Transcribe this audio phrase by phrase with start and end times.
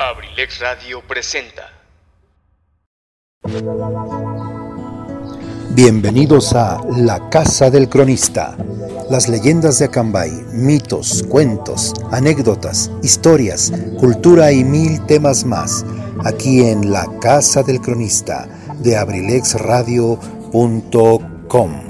[0.00, 1.70] Abrilex Radio presenta.
[5.74, 8.56] Bienvenidos a La Casa del Cronista.
[9.10, 15.84] Las leyendas de Acambay, mitos, cuentos, anécdotas, historias, cultura y mil temas más.
[16.24, 18.48] Aquí en La Casa del Cronista
[18.78, 21.89] de abrilexradio.com.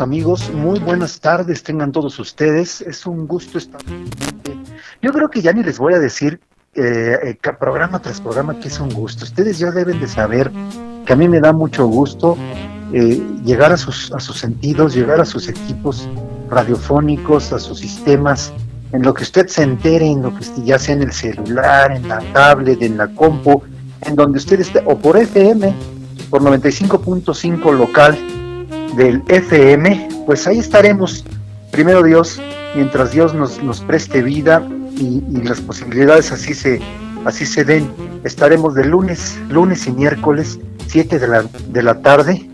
[0.00, 2.82] Amigos, muy buenas tardes tengan todos ustedes.
[2.82, 3.80] Es un gusto estar.
[5.02, 6.40] Yo creo que ya ni les voy a decir
[6.74, 9.24] eh, eh, programa tras programa que es un gusto.
[9.24, 10.52] Ustedes ya deben de saber
[11.04, 12.36] que a mí me da mucho gusto
[12.92, 16.08] eh, llegar a sus, a sus sentidos, llegar a sus equipos
[16.48, 18.52] radiofónicos, a sus sistemas,
[18.92, 22.06] en lo que usted se entere, en lo que ya sea en el celular, en
[22.06, 23.62] la tablet, en la compu,
[24.02, 25.74] en donde usted esté, o por FM,
[26.30, 28.16] por 95.5 local
[28.96, 31.24] del FM, pues ahí estaremos,
[31.70, 32.40] primero Dios,
[32.74, 36.80] mientras Dios nos, nos preste vida y, las posibilidades así se,
[37.24, 37.90] así se den.
[38.24, 40.58] Estaremos de lunes, lunes y miércoles,
[40.88, 42.48] 7 de la, de la tarde,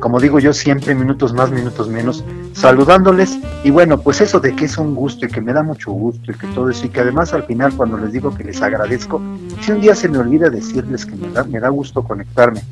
[0.00, 3.38] como digo yo siempre, minutos más, minutos menos, saludándoles.
[3.64, 6.30] Y bueno, pues eso de que es un gusto y que me da mucho gusto
[6.30, 9.20] y que todo eso, y que además al final cuando les digo que les agradezco,
[9.60, 12.62] si un día se me olvida decirles que me da, me da gusto conectarme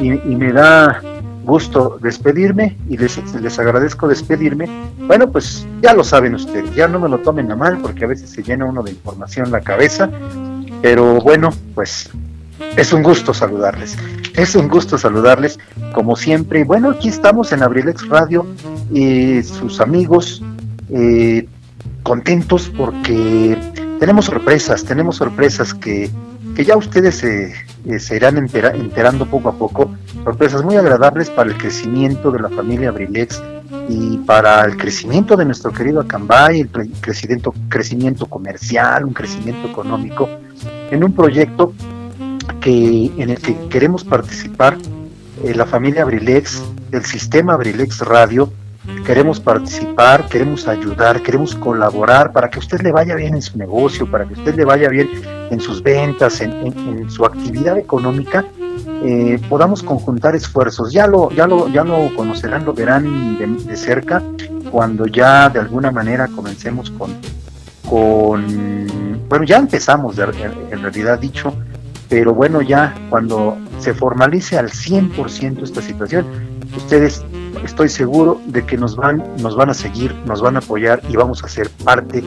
[0.00, 1.02] y me da
[1.44, 4.68] gusto despedirme y les, les agradezco despedirme.
[4.98, 8.08] Bueno, pues ya lo saben ustedes, ya no me lo tomen a mal porque a
[8.08, 10.10] veces se llena uno de información la cabeza,
[10.82, 12.10] pero bueno, pues
[12.76, 13.96] es un gusto saludarles,
[14.34, 15.58] es un gusto saludarles
[15.92, 16.64] como siempre.
[16.64, 18.46] Bueno, aquí estamos en Abrilex Radio
[18.92, 20.42] y sus amigos
[20.90, 21.48] eh,
[22.02, 23.56] contentos porque
[23.98, 26.10] tenemos sorpresas, tenemos sorpresas que
[26.54, 27.52] que ya ustedes se,
[27.86, 32.40] eh, se irán entera, enterando poco a poco, sorpresas muy agradables para el crecimiento de
[32.40, 33.42] la familia Abrilex
[33.88, 36.70] y para el crecimiento de nuestro querido Acambay, el
[37.00, 40.28] crecimiento, crecimiento comercial, un crecimiento económico,
[40.90, 41.72] en un proyecto
[42.60, 44.76] que, en el que queremos participar
[45.44, 48.52] eh, la familia Abrilex, el sistema Abrilex Radio,
[49.06, 54.10] queremos participar, queremos ayudar, queremos colaborar para que usted le vaya bien en su negocio,
[54.10, 55.08] para que usted le vaya bien
[55.50, 58.44] en sus ventas, en, su actividad económica,
[59.02, 60.92] eh, podamos conjuntar esfuerzos.
[60.92, 64.22] Ya lo, ya lo, ya lo conocerán, lo verán de, cerca
[64.70, 67.10] cuando ya de alguna manera comencemos con,
[67.88, 71.54] con bueno, ya empezamos en realidad dicho,
[72.08, 76.26] pero bueno, ya cuando se formalice al 100% esta situación,
[76.76, 77.24] ustedes
[77.64, 81.16] estoy seguro de que nos van, nos van a seguir, nos van a apoyar y
[81.16, 82.22] vamos a ser parte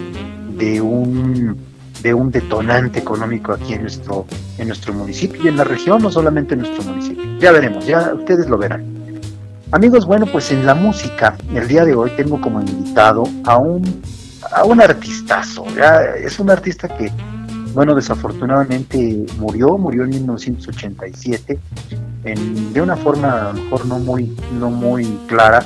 [0.57, 1.72] de un
[2.03, 4.25] de un detonante económico aquí en nuestro,
[4.57, 7.23] en nuestro municipio y en la región, no solamente en nuestro municipio.
[7.39, 8.83] Ya veremos, ya ustedes lo verán.
[9.71, 14.03] Amigos, bueno, pues en la música, el día de hoy tengo como invitado a un,
[14.51, 15.65] a un artistazo.
[16.23, 17.09] Es un artista que,
[17.73, 21.57] bueno, desafortunadamente murió, murió en 1987,
[22.25, 25.63] en, de una forma a lo mejor no muy, no muy clara,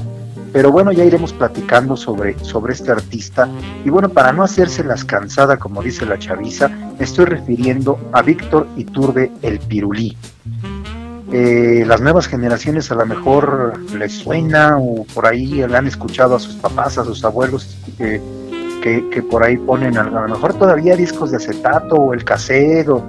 [0.57, 3.47] pero bueno, ya iremos platicando sobre, sobre este artista.
[3.85, 8.23] Y bueno, para no hacerse las cansada, como dice la chaviza, me estoy refiriendo a
[8.23, 10.17] Víctor Iturbe el Pirulí.
[11.31, 16.35] Eh, las nuevas generaciones a lo mejor les suena o por ahí le han escuchado
[16.35, 18.19] a sus papás, a sus abuelos que,
[18.81, 23.03] que, por ahí ponen a, lo mejor todavía discos de acetato o el cassette o,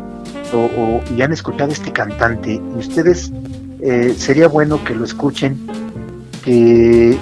[1.17, 3.33] y han escuchado este cantante y ustedes
[3.81, 5.67] eh, sería bueno que lo escuchen
[6.45, 7.17] que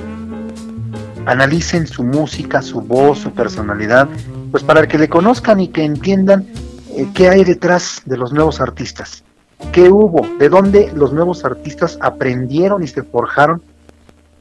[1.26, 4.08] analicen su música, su voz, su personalidad,
[4.50, 6.46] pues para que le conozcan y que entiendan
[6.94, 9.24] eh, qué hay detrás de los nuevos artistas,
[9.72, 13.60] qué hubo, de dónde los nuevos artistas aprendieron y se forjaron,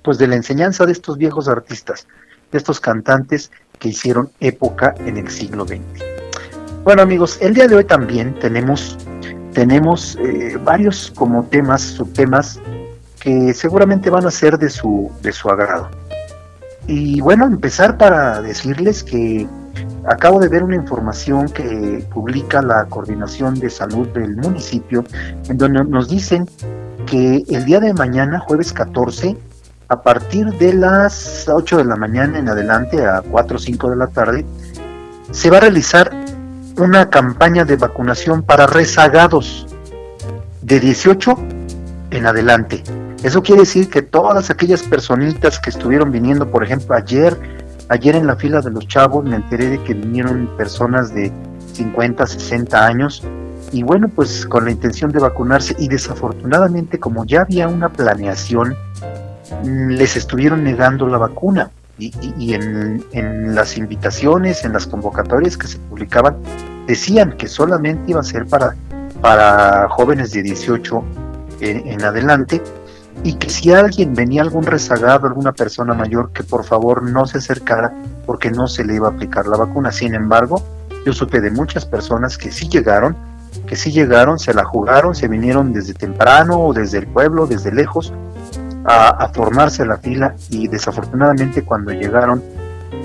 [0.04, 2.08] pues de la enseñanza de estos viejos artistas,
[2.52, 5.82] de estos cantantes que hicieron época en el siglo XX.
[6.84, 8.96] Bueno amigos, el día de hoy también tenemos,
[9.54, 12.60] tenemos eh, varios como temas, subtemas,
[13.20, 16.05] que seguramente van a ser de su, de su agrado.
[16.88, 19.48] Y bueno, empezar para decirles que
[20.06, 25.04] acabo de ver una información que publica la Coordinación de Salud del municipio,
[25.50, 26.48] en donde nos dicen
[27.06, 29.36] que el día de mañana, jueves 14,
[29.88, 33.96] a partir de las 8 de la mañana en adelante a 4 o 5 de
[33.96, 34.46] la tarde,
[35.32, 36.12] se va a realizar
[36.78, 39.68] una campaña de vacunación para rezagados
[40.62, 41.38] de 18
[42.12, 42.84] en adelante.
[43.26, 47.36] Eso quiere decir que todas aquellas personitas que estuvieron viniendo, por ejemplo, ayer,
[47.90, 51.32] ayer en la fila de los chavos me enteré de que vinieron personas de
[51.74, 53.24] 50, 60 años
[53.72, 58.76] y bueno, pues con la intención de vacunarse y desafortunadamente como ya había una planeación,
[59.64, 65.80] mm, les estuvieron negando la vacuna y, en, las invitaciones, en las convocatorias que se
[65.80, 66.36] publicaban,
[66.86, 68.76] decían que solamente iba a ser para,
[69.20, 71.04] para jóvenes de 18
[71.62, 72.62] en, en adelante
[73.26, 77.40] y que si alguien venía algún rezagado, alguna persona mayor, que por favor no se
[77.40, 77.92] acercara
[78.28, 79.92] porque no se le iba a aplicar la vacuna.
[79.92, 80.64] Sin embargo,
[81.08, 83.18] yo supe de muchas personas que sí llegaron,
[83.66, 87.74] que sí llegaron, se la jugaron, se vinieron desde temprano o desde el pueblo, desde
[87.74, 88.14] lejos,
[88.86, 92.44] a, formarse la fila y desafortunadamente cuando llegaron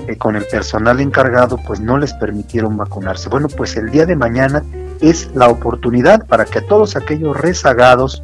[0.07, 3.27] eh, con el personal encargado, pues no les permitieron vacunarse.
[3.27, 4.63] Bueno, pues el día de mañana
[4.99, 8.21] es la oportunidad para que todos aquellos rezagados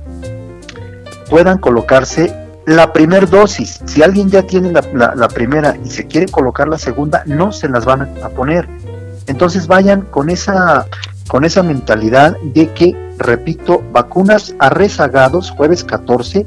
[1.30, 2.34] puedan colocarse
[2.66, 3.80] la primera dosis.
[3.86, 7.70] Si alguien ya tiene la, la, primera y se quiere colocar la segunda, no se
[7.70, 8.68] las van a poner.
[9.28, 10.86] Entonces vayan con esa
[11.28, 16.46] con esa mentalidad de que, repito, vacunas a rezagados jueves 14,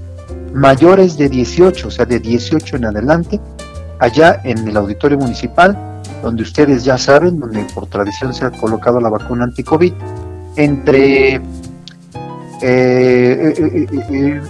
[0.55, 3.41] mayores de 18, o sea, de 18 en adelante,
[3.99, 5.77] allá en el auditorio municipal,
[6.23, 9.93] donde ustedes ya saben, donde por tradición se ha colocado la vacuna anti-COVID,
[10.57, 11.43] entre eh,
[12.63, 14.43] eh, eh,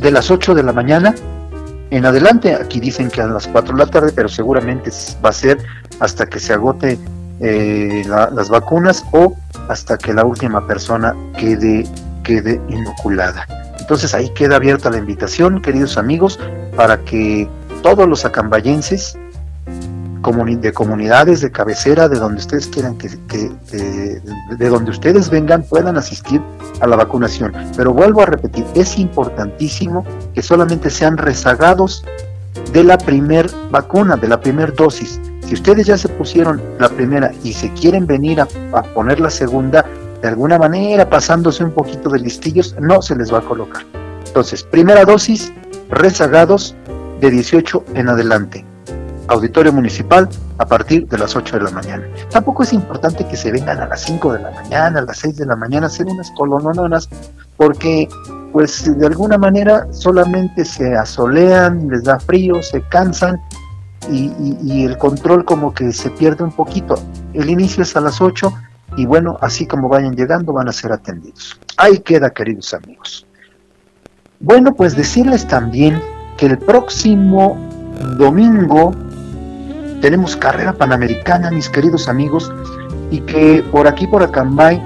[0.00, 1.14] de las 8 de la mañana
[1.90, 4.90] en adelante, aquí dicen que a las 4 de la tarde, pero seguramente
[5.24, 5.58] va a ser
[6.00, 6.98] hasta que se agote
[7.40, 9.34] eh, las vacunas o
[9.68, 11.86] hasta que la última persona quede,
[12.24, 13.46] quede inoculada.
[13.78, 16.40] Entonces ahí queda abierta la invitación, queridos amigos,
[16.76, 17.48] para que
[17.82, 19.16] todos los acambayenses
[20.26, 26.42] de comunidades de cabecera, de donde ustedes quieran que, de donde ustedes vengan, puedan asistir
[26.80, 27.52] a la vacunación.
[27.76, 32.04] Pero vuelvo a repetir, es importantísimo que solamente sean rezagados
[32.72, 35.20] de la primer vacuna, de la primer dosis.
[35.46, 38.46] Si ustedes ya se pusieron la primera y se quieren venir a,
[38.94, 39.84] poner la segunda,
[40.20, 43.84] de alguna manera pasándose un poquito de listillos, no se les va a colocar.
[44.26, 45.52] Entonces, primera dosis,
[45.88, 46.74] rezagados
[47.20, 48.66] de 18 en adelante.
[49.28, 50.28] Auditorio Municipal
[50.58, 52.06] a partir de las 8 de la mañana.
[52.30, 55.36] Tampoco es importante que se vengan a las 5 de la mañana, a las 6
[55.36, 57.08] de la mañana, a hacer unas colononas,
[57.56, 58.08] porque
[58.52, 63.40] pues de alguna manera solamente se asolean, les da frío, se cansan
[64.10, 66.94] y, el control como que se pierde un poquito.
[67.34, 68.52] El inicio es a las 8
[68.96, 71.60] y bueno, así como vayan llegando van a ser atendidos.
[71.76, 73.26] Ahí queda, queridos amigos.
[74.38, 76.00] Bueno, pues decirles también
[76.36, 77.58] que el próximo
[78.16, 78.94] domingo
[80.00, 82.52] tenemos carrera panamericana, mis queridos amigos,
[83.10, 84.82] y que por aquí, por Acambay,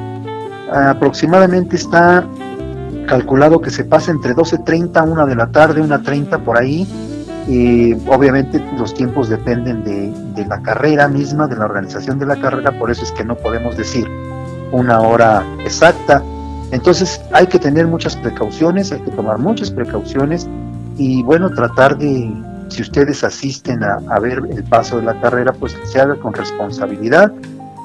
[0.72, 2.24] aproximadamente está
[3.06, 6.86] calculado que se pase entre 12.30 a 1 de la tarde, 1.30 por ahí,
[7.48, 12.72] y obviamente los tiempos dependen de, la carrera misma, de la organización de la carrera,
[12.78, 14.06] por eso es que no podemos decir
[14.72, 16.22] una hora exacta.
[16.70, 20.48] Entonces hay que tener muchas precauciones, hay que tomar muchas precauciones
[20.96, 22.32] y bueno, tratar de,
[22.70, 27.32] si ustedes asisten a, ver el paso de la carrera, pues se haga con responsabilidad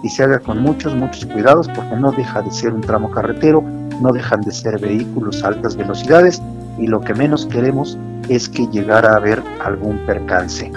[0.03, 3.61] y se haga con muchos, muchos cuidados porque no deja de ser un tramo carretero,
[4.01, 6.41] no dejan de ser vehículos a altas velocidades
[6.77, 7.97] y lo que menos queremos
[8.29, 10.71] es que llegara a haber algún percance.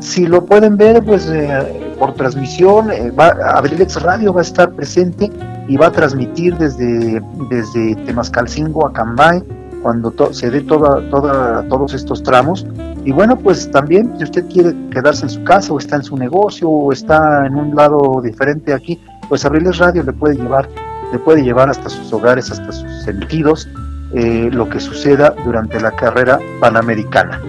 [0.00, 3.12] Si lo pueden ver, pues eh, por transmisión, eh,
[3.54, 5.30] Abrilex Radio va a estar presente
[5.68, 9.40] y va a transmitir desde, desde Temascalcingo a Cambay,
[9.82, 12.66] cuando se dé todos estos tramos.
[13.04, 16.16] Y bueno, pues también si usted quiere quedarse en su casa o está en su
[16.16, 20.68] negocio o está en un lado diferente aquí, pues Abrilex Radio le puede llevar,
[21.12, 23.68] le puede llevar hasta sus hogares, hasta sus sentidos
[24.14, 27.40] eh, lo que suceda durante la carrera panamericana.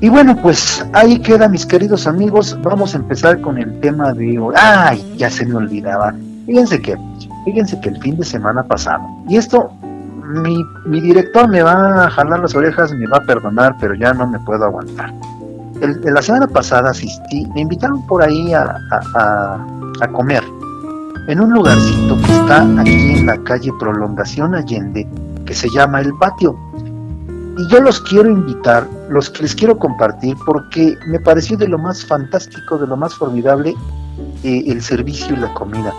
[0.00, 2.58] Y bueno, pues ahí queda, mis queridos amigos.
[2.60, 4.52] Vamos a empezar con el tema de hoy.
[4.58, 5.14] ¡Ay!
[5.16, 6.12] Ya se me olvidaba.
[6.44, 6.96] Fíjense que,
[7.44, 9.70] fíjense que el fin de semana pasado, y esto,
[10.24, 14.12] mi, mi director me va a jalar las orejas, me va a perdonar, pero ya
[14.12, 15.12] no me puedo aguantar.
[15.80, 18.78] El, la semana pasada asistí, me invitaron por ahí a,
[19.14, 19.66] a,
[20.00, 20.42] a comer
[21.28, 25.08] en un lugarcito que está aquí en la calle Prolongación Allende,
[25.46, 26.56] que se llama El Patio.
[27.58, 32.04] Y yo los quiero invitar, los les quiero compartir, porque me pareció de lo más
[32.04, 33.74] fantástico, de lo más formidable
[34.42, 35.92] eh, el servicio y la comida.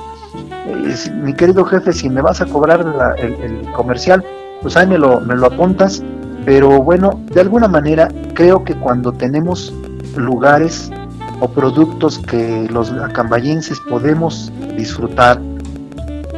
[1.21, 2.85] Mi querido jefe, si me vas a cobrar
[3.17, 4.23] el, comercial,
[4.61, 6.03] pues ahí me lo, me lo apuntas.
[6.45, 9.73] Pero bueno, de alguna manera creo que cuando tenemos
[10.17, 10.91] lugares
[11.39, 15.39] o productos que los acambayenses podemos disfrutar,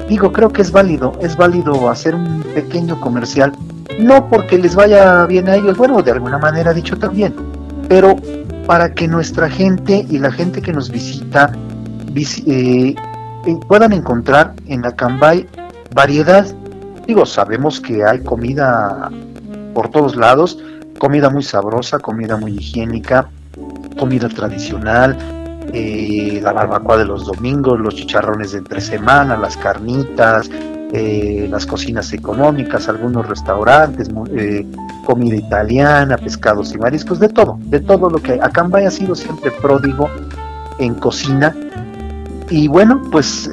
[0.08, 3.51] digo, creo que es válido, es válido hacer un pequeño comercial,
[4.00, 7.34] no porque les vaya bien a ellos, bueno, de alguna manera dicho también,
[7.88, 8.15] pero
[8.65, 11.51] para que nuestra gente y la gente que nos visita
[12.15, 12.96] eh,
[13.67, 15.47] puedan encontrar en la Cambay
[15.93, 16.45] variedad.
[17.07, 19.11] Digo, sabemos que hay comida
[19.73, 20.57] por todos lados,
[20.97, 23.29] comida muy sabrosa, comida muy higiénica,
[23.97, 25.17] comida tradicional,
[25.73, 30.49] eh, la barbacoa de los domingos, los chicharrones de entre semana, las carnitas,
[30.93, 34.65] eh, las cocinas económicas, algunos restaurantes, eh,
[35.05, 38.39] comida italiana, pescados y mariscos, de todo, de todo lo que hay.
[38.39, 40.09] Acambay ha sido siempre pródigo
[40.77, 41.55] en cocina
[42.49, 43.49] y bueno, pues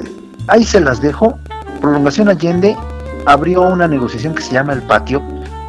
[0.47, 1.37] ahí se las dejo.
[1.81, 2.75] Prolongación Allende
[3.25, 5.21] abrió una negociación que se llama El Patio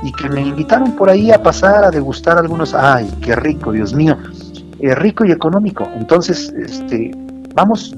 [0.02, 2.74] y que me invitaron por ahí a pasar a degustar algunos.
[2.74, 4.16] ¡Ay, qué rico, Dios mío!
[4.80, 5.88] Eh, rico y económico.
[5.94, 7.12] Entonces, este,
[7.54, 7.96] vamos,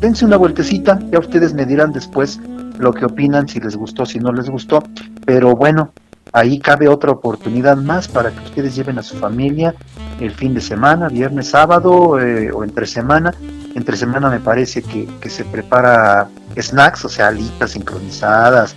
[0.00, 2.40] dense una vueltecita, ya ustedes me dirán después
[2.78, 4.82] lo que opinan, si les gustó, si no les gustó,
[5.26, 5.92] pero bueno,
[6.32, 9.74] ahí cabe otra oportunidad más para que ustedes lleven a su familia
[10.20, 13.34] el fin de semana, viernes, sábado eh, o entre semana.
[13.74, 18.74] Entre semana me parece que, se prepara snacks, o sea, alitas sincronizadas,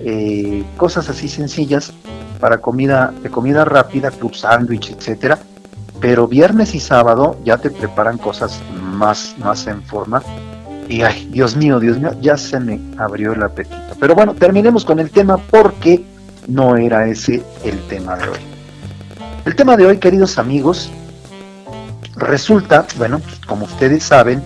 [0.00, 1.92] eh, cosas así sencillas
[2.40, 5.38] para comida de comida rápida, club sándwich, etcétera.
[6.00, 10.22] Pero viernes y sábado ya te preparan cosas más, más en forma
[10.88, 13.96] y ay, Dios mío, Dios mío, ya se me abrió el apetito.
[13.98, 16.04] Pero bueno, terminemos con el tema porque
[16.46, 18.38] no era ese el tema de hoy.
[19.44, 20.90] El tema de hoy, queridos amigos,
[22.16, 24.42] resulta, bueno, como ustedes saben,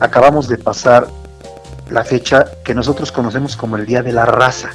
[0.00, 1.06] acabamos de pasar
[1.90, 4.70] la fecha que nosotros conocemos como el Día de la Raza.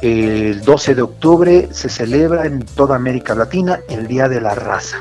[0.00, 4.98] El 12 de octubre se celebra en toda América Latina el Día de la Raza.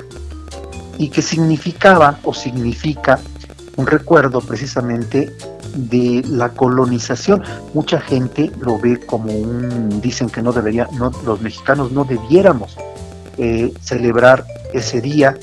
[0.98, 3.20] Y que significaba o significa
[3.78, 5.34] un recuerdo precisamente
[5.74, 7.44] de la colonización.
[7.74, 10.90] Mucha gente lo ve como un, dicen que no debería,
[11.26, 12.76] los mexicanos no debiéramos
[13.38, 15.38] eh, celebrar ese día.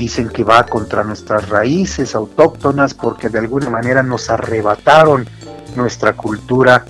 [0.00, 5.28] Dicen que va contra nuestras raíces autóctonas porque de alguna manera nos arrebataron
[5.76, 6.86] nuestra cultura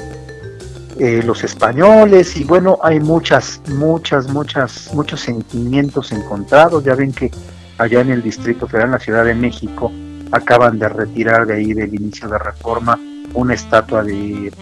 [0.97, 6.85] eh, los españoles y bueno, hay muchas, muchas, muchas, muchos sentimientos encontrados.
[6.85, 7.33] Ya ven que
[7.79, 9.91] allá en el Distrito Federal, en la Ciudad de México,
[10.31, 12.97] acaban de retirar de ahí del inicio de reforma
[13.35, 14.53] una estatua de,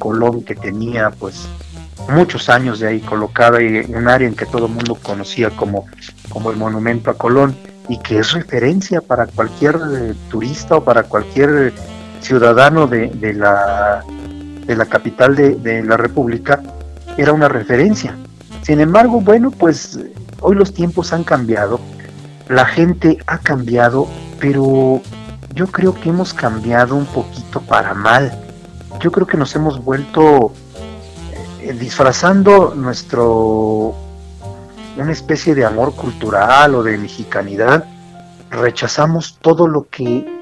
[0.00, 1.46] Colón que tenía pues
[2.08, 5.86] muchos años de ahí colocada en un área en que todo el mundo conocía como,
[6.28, 7.54] como el monumento a Colón
[7.88, 11.72] y que es referencia para cualquier eh, turista o para cualquier
[12.20, 14.02] ciudadano de, de, la,
[14.66, 16.62] de la capital de, de la República,
[17.16, 18.16] era una referencia.
[18.62, 19.98] Sin embargo, bueno, pues
[20.40, 21.80] hoy los tiempos han cambiado,
[22.48, 24.08] la gente ha cambiado
[24.44, 25.00] pero
[25.54, 28.30] yo creo que hemos cambiado un poquito para mal.
[29.00, 30.52] Yo creo que nos hemos vuelto
[31.62, 33.94] eh, disfrazando nuestro
[34.96, 37.84] una especie de amor cultural o de mexicanidad,
[38.50, 40.32] rechazamos todo lo que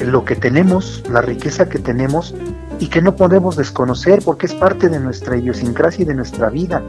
[0.00, 2.34] lo que tenemos, la riqueza que tenemos
[2.78, 6.82] y que no podemos desconocer porque es parte de nuestra idiosincrasia y de nuestra vida.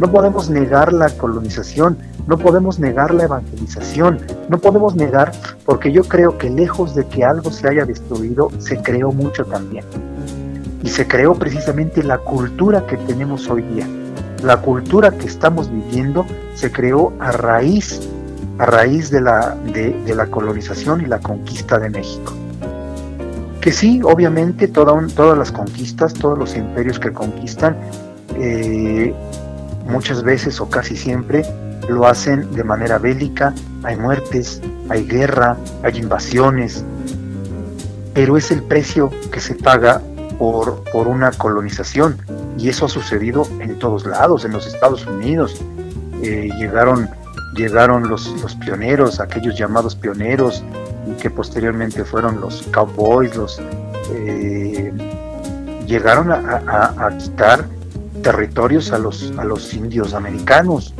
[0.00, 5.32] No podemos negar la colonización, no podemos negar la evangelización, no podemos negar,
[5.64, 9.84] porque yo creo que lejos de que algo se haya destruido, se creó mucho también.
[10.82, 13.86] Y se creó precisamente la cultura que tenemos hoy día.
[14.46, 16.24] La cultura que estamos viviendo
[16.54, 18.00] se creó a raíz,
[18.58, 22.32] a raíz de la, de, la colonización y la conquista de México.
[23.60, 27.76] Que sí, obviamente todas las conquistas, todos los imperios que conquistan,
[28.36, 29.12] eh,
[29.84, 31.44] muchas veces o casi siempre
[31.88, 36.84] lo hacen de manera bélica, hay muertes, hay guerra, hay invasiones,
[38.14, 40.00] pero es el precio que se paga
[40.38, 42.16] por, por una colonización
[42.58, 45.60] y eso ha sucedido en todos lados, en los Estados Unidos.
[46.22, 47.08] Eh, llegaron
[47.54, 50.62] llegaron los, los pioneros, aquellos llamados pioneros,
[51.06, 53.60] y que posteriormente fueron los cowboys, los
[54.12, 54.92] eh,
[55.86, 57.64] llegaron a, a quitar
[58.22, 60.94] territorios a los, a los indios americanos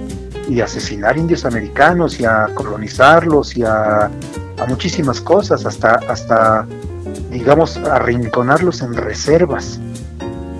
[0.48, 4.10] y asesinar indios americanos y a colonizarlos y a,
[4.68, 6.66] muchísimas cosas, hasta, hasta,
[7.30, 9.78] digamos, arrinconarlos en reservas,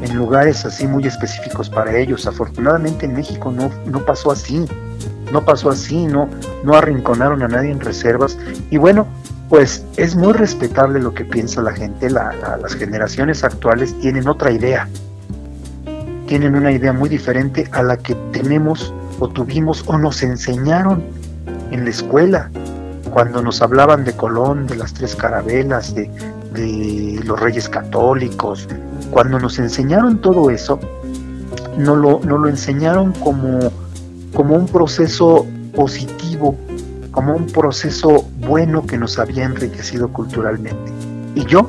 [0.07, 2.27] en lugares así muy específicos para ellos.
[2.27, 4.65] Afortunadamente en México no, no pasó así,
[5.33, 6.29] no pasó así, no,
[6.65, 8.39] no arrinconaron a nadie en reservas.
[8.71, 9.07] Y bueno,
[9.49, 14.89] pues es muy respetable lo que piensa la gente, las generaciones actuales tienen otra idea,
[16.27, 21.05] tienen una idea muy diferente a la que tenemos o tuvimos o nos enseñaron
[21.71, 22.51] en la escuela,
[23.13, 26.11] cuando nos hablaban de Colón, de las tres carabelas, de,
[26.53, 28.69] de los reyes católicos,
[29.11, 30.79] cuando nos enseñaron todo eso,
[31.79, 33.59] no lo, lo enseñaron como,
[34.35, 36.57] como un proceso positivo,
[37.11, 40.93] como un proceso bueno que nos había enriquecido culturalmente.
[41.35, 41.69] Y yo,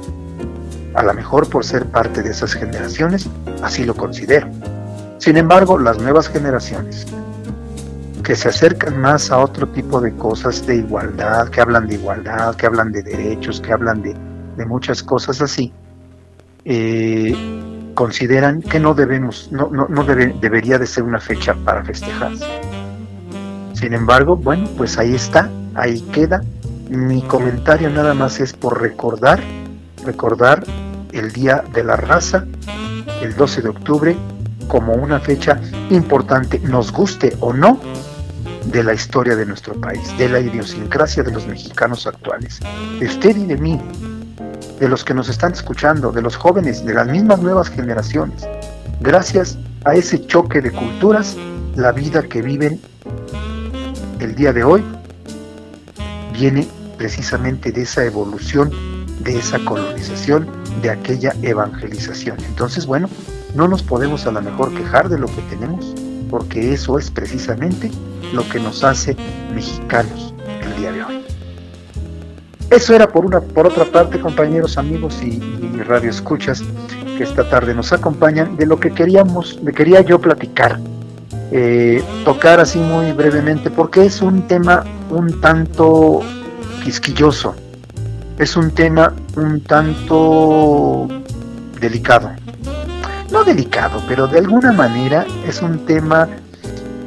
[0.94, 3.30] a lo mejor por ser parte de esas generaciones,
[3.62, 4.48] así lo considero.
[5.20, 7.06] Sin embargo, las nuevas generaciones,
[8.24, 12.56] que se acercan más a otro tipo de cosas de igualdad, que hablan de igualdad,
[12.56, 14.16] que hablan de derechos, que hablan de,
[14.66, 15.72] muchas cosas así,
[16.70, 17.34] eh,
[17.94, 22.46] consideran que no debemos, no, no, no debería de ser una fecha para festejarse.
[23.74, 26.44] Sin embargo, bueno, pues ahí está, ahí queda.
[26.90, 29.40] Mi comentario nada más es por recordar,
[30.06, 30.64] recordar
[31.14, 32.46] el Día de la Raza,
[33.22, 34.18] el 12 de octubre,
[34.68, 37.80] como una fecha importante, nos guste o no,
[38.66, 42.60] de la historia de nuestro país, de la idiosincrasia de los mexicanos actuales,
[43.00, 43.80] de usted y de mí,
[44.80, 48.48] de los que nos están escuchando, de los jóvenes, de las mismas nuevas generaciones.
[49.00, 51.36] Gracias a ese choque de culturas,
[51.76, 52.80] la vida que viven
[54.20, 54.84] el día de hoy
[56.34, 58.72] viene precisamente de esa evolución,
[59.24, 60.48] de esa colonización,
[60.82, 62.38] de aquella evangelización.
[62.46, 63.10] Entonces, bueno,
[63.56, 65.94] no nos podemos a lo mejor quejar de lo que tenemos,
[66.30, 67.92] porque eso es precisamente
[68.34, 69.16] lo que nos hace
[69.54, 71.37] mexicanos el día de hoy.
[72.70, 75.42] Eso era por una, por otra parte, compañeros, amigos y,
[75.74, 76.62] y radio escuchas
[77.18, 80.80] que esta tarde nos acompañan de lo que queríamos, me quería yo platicar,
[81.52, 86.22] eh, tocar así muy brevemente, porque es un tema un tanto
[86.84, 87.56] quisquilloso,
[88.38, 91.08] es un tema un tanto
[91.80, 92.32] delicado.
[93.32, 96.28] No delicado, pero de alguna manera es un tema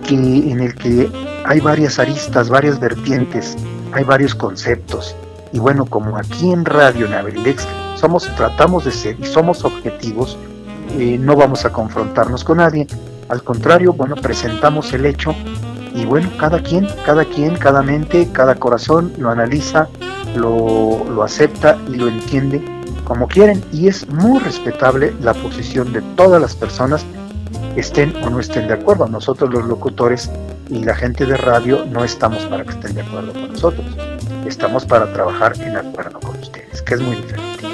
[0.06, 1.10] que, en el que
[1.44, 3.56] hay varias aristas, varias vertientes,
[3.92, 5.14] hay varios conceptos
[5.52, 10.38] y bueno, como aquí en Radio Navelidex somos, tratamos de ser y somos objetivos,
[10.98, 12.86] eh, no vamos a confrontarnos con nadie.
[13.28, 15.34] Al contrario, bueno, presentamos el hecho
[15.94, 19.88] y bueno, cada quien, cada quien, cada mente, cada corazón lo analiza,
[20.36, 22.62] lo, lo acepta y lo entiende
[23.04, 23.62] como quieren.
[23.72, 27.04] Y es muy respetable la posición de todas las personas,
[27.76, 29.08] estén o no estén de acuerdo.
[29.08, 30.30] Nosotros los locutores
[30.68, 33.86] y la gente de radio no estamos para que estén de acuerdo con nosotros
[34.46, 37.66] estamos para trabajar en acuerdo con ustedes, que es muy diferente.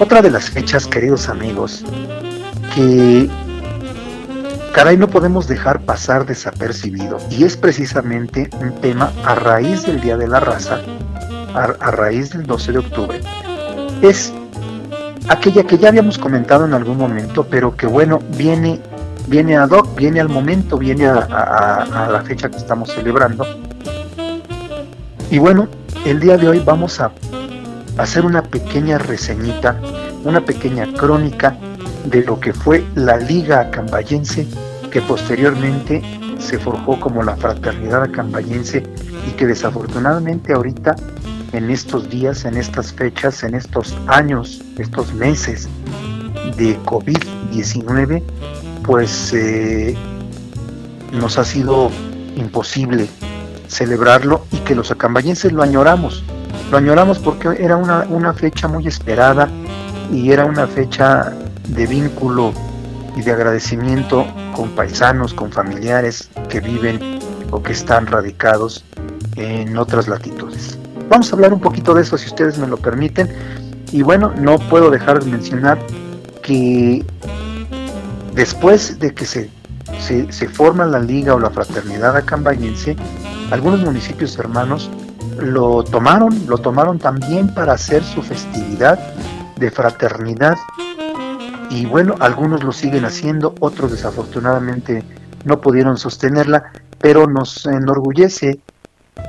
[0.00, 1.84] Otra de las fechas, queridos amigos,
[2.74, 3.28] que
[4.72, 10.16] caray no podemos dejar pasar desapercibido y es precisamente un tema a raíz del Día
[10.16, 10.80] de la Raza,
[11.54, 13.20] a, raíz del 12 de octubre,
[14.02, 14.32] es
[15.28, 18.80] aquella que ya habíamos comentado en algún momento, pero que bueno, viene,
[19.26, 23.44] viene ad hoc, viene al momento, viene a la fecha que estamos celebrando,
[25.30, 25.68] y bueno,
[26.06, 27.12] el día de hoy vamos a
[27.98, 29.78] hacer una pequeña reseñita,
[30.24, 31.56] una pequeña crónica
[32.04, 34.46] de lo que fue la Liga Acambayense,
[34.90, 36.02] que posteriormente
[36.38, 38.84] se forjó como la Fraternidad Acambayense
[39.28, 40.96] y que desafortunadamente ahorita,
[41.52, 45.68] en estos días, en estas fechas, en estos años, estos meses
[46.56, 48.22] de COVID-19,
[48.82, 49.94] pues eh,
[51.12, 51.90] nos ha sido
[52.36, 53.08] imposible
[53.68, 56.24] celebrarlo y que los acambayenses lo añoramos.
[56.70, 59.48] Lo añoramos porque era una, una fecha muy esperada
[60.12, 61.32] y era una fecha
[61.68, 62.52] de vínculo
[63.16, 67.18] y de agradecimiento con paisanos, con familiares que viven
[67.50, 68.84] o que están radicados
[69.36, 70.78] en otras latitudes.
[71.08, 73.28] Vamos a hablar un poquito de eso si ustedes me lo permiten.
[73.92, 75.78] Y bueno, no puedo dejar de mencionar
[76.42, 77.04] que
[78.34, 79.50] después de que se,
[80.00, 82.96] se, se forma la liga o la fraternidad acambayense,
[83.50, 84.90] algunos municipios hermanos
[85.38, 88.98] lo tomaron, lo tomaron también para hacer su festividad
[89.56, 90.56] de fraternidad.
[91.70, 95.04] Y bueno, algunos lo siguen haciendo, otros desafortunadamente
[95.44, 98.60] no pudieron sostenerla, pero nos enorgullece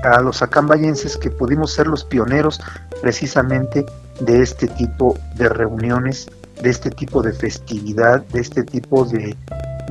[0.04, 2.62] a los acambayenses que pudimos ser los pioneros
[3.02, 3.86] precisamente
[4.20, 6.30] de este tipo de reuniones,
[6.62, 9.36] de este tipo de festividad, de este tipo de,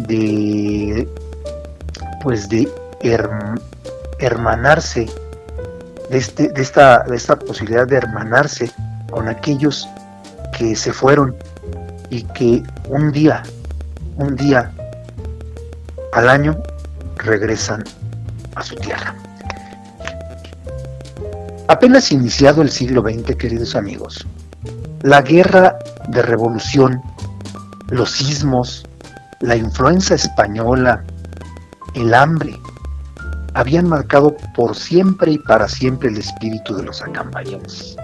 [0.06, 1.08] de
[2.22, 2.68] pues de
[4.18, 5.06] hermanarse,
[6.10, 8.70] de, este, de, esta, de esta posibilidad de hermanarse
[9.10, 9.88] con aquellos
[10.56, 11.36] que se fueron
[12.10, 13.42] y que un día,
[14.16, 14.72] un día
[16.12, 16.56] al año
[17.16, 17.84] regresan
[18.54, 19.14] a su tierra.
[21.68, 24.26] Apenas iniciado el siglo XX, queridos amigos,
[25.02, 25.78] la guerra
[26.08, 27.02] de revolución,
[27.90, 28.86] los sismos,
[29.40, 31.04] la influenza española,
[31.94, 32.58] el hambre,
[33.54, 37.96] habían marcado por siempre y para siempre el espíritu de los acambayenses.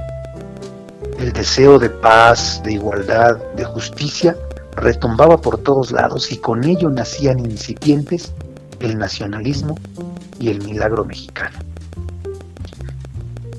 [1.18, 4.36] El deseo de paz, de igualdad, de justicia
[4.76, 8.32] retumbaba por todos lados y con ello nacían incipientes
[8.80, 9.76] el nacionalismo
[10.40, 11.56] y el milagro mexicano.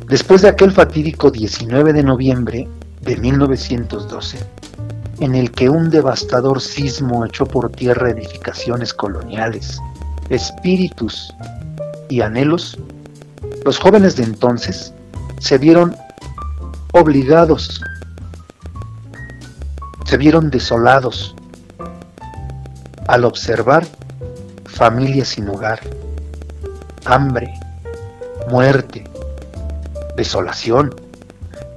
[0.08, 2.67] Después de aquel fatídico 19 de noviembre
[3.02, 4.38] de 1912,
[5.19, 9.80] en el que un devastador sismo echó por tierra edificaciones coloniales,
[10.30, 11.34] espíritus
[12.10, 12.78] y anhelos,
[13.63, 14.94] los jóvenes de entonces
[15.39, 15.96] se vieron
[16.94, 17.82] obligados,
[20.06, 21.36] se vieron desolados
[23.08, 23.86] al observar
[24.65, 25.80] familias sin hogar,
[27.06, 27.54] hambre,
[28.50, 29.04] muerte,
[30.15, 30.94] desolación,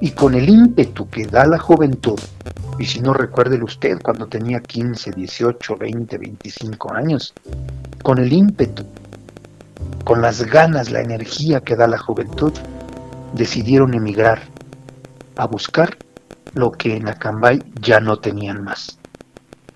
[0.01, 2.19] y con el ímpetu que da la juventud,
[2.79, 7.35] y si no recuérdelo usted cuando tenía 15, 18, 20, 25 años,
[8.03, 8.85] con el ímpetu,
[10.09, 12.55] con las ganas, la energía que da la juventud,
[13.35, 14.41] decidieron emigrar
[15.37, 15.99] a buscar
[16.55, 18.99] lo que en Acambay ya no tenían más.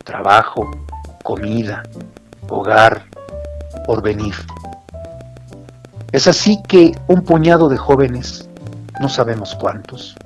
[0.04, 0.70] Trabajo,
[1.22, 1.82] comida,
[2.48, 3.04] hogar,
[3.86, 4.34] porvenir.
[6.12, 8.48] Es así que un puñado de jóvenes,
[9.02, 10.16] no sabemos cuántos,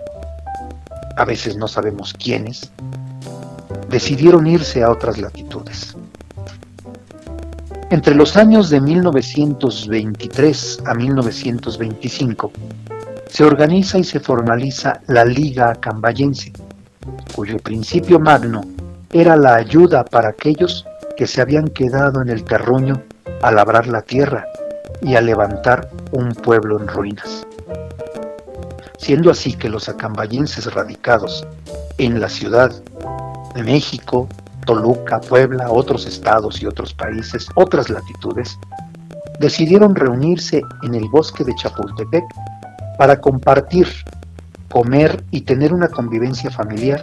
[1.16, 2.70] a veces no sabemos quiénes,
[3.88, 5.96] decidieron irse a otras latitudes.
[7.88, 12.50] Entre los años de 1923 a 1925,
[13.28, 16.52] se organiza y se formaliza la Liga Acambayense,
[17.32, 18.62] cuyo principio magno
[19.12, 20.84] era la ayuda para aquellos
[21.16, 23.00] que se habían quedado en el terruño
[23.40, 24.44] a labrar la tierra
[25.00, 27.46] y a levantar un pueblo en ruinas.
[28.98, 31.46] Siendo así que los acambayenses radicados
[31.98, 32.72] en la Ciudad
[33.54, 34.28] de México,
[34.66, 38.58] Toluca, Puebla, otros estados y otros países, otras latitudes,
[39.40, 42.24] decidieron reunirse en el bosque de Chapultepec
[42.98, 43.86] para compartir,
[44.70, 47.02] comer y tener una convivencia familiar.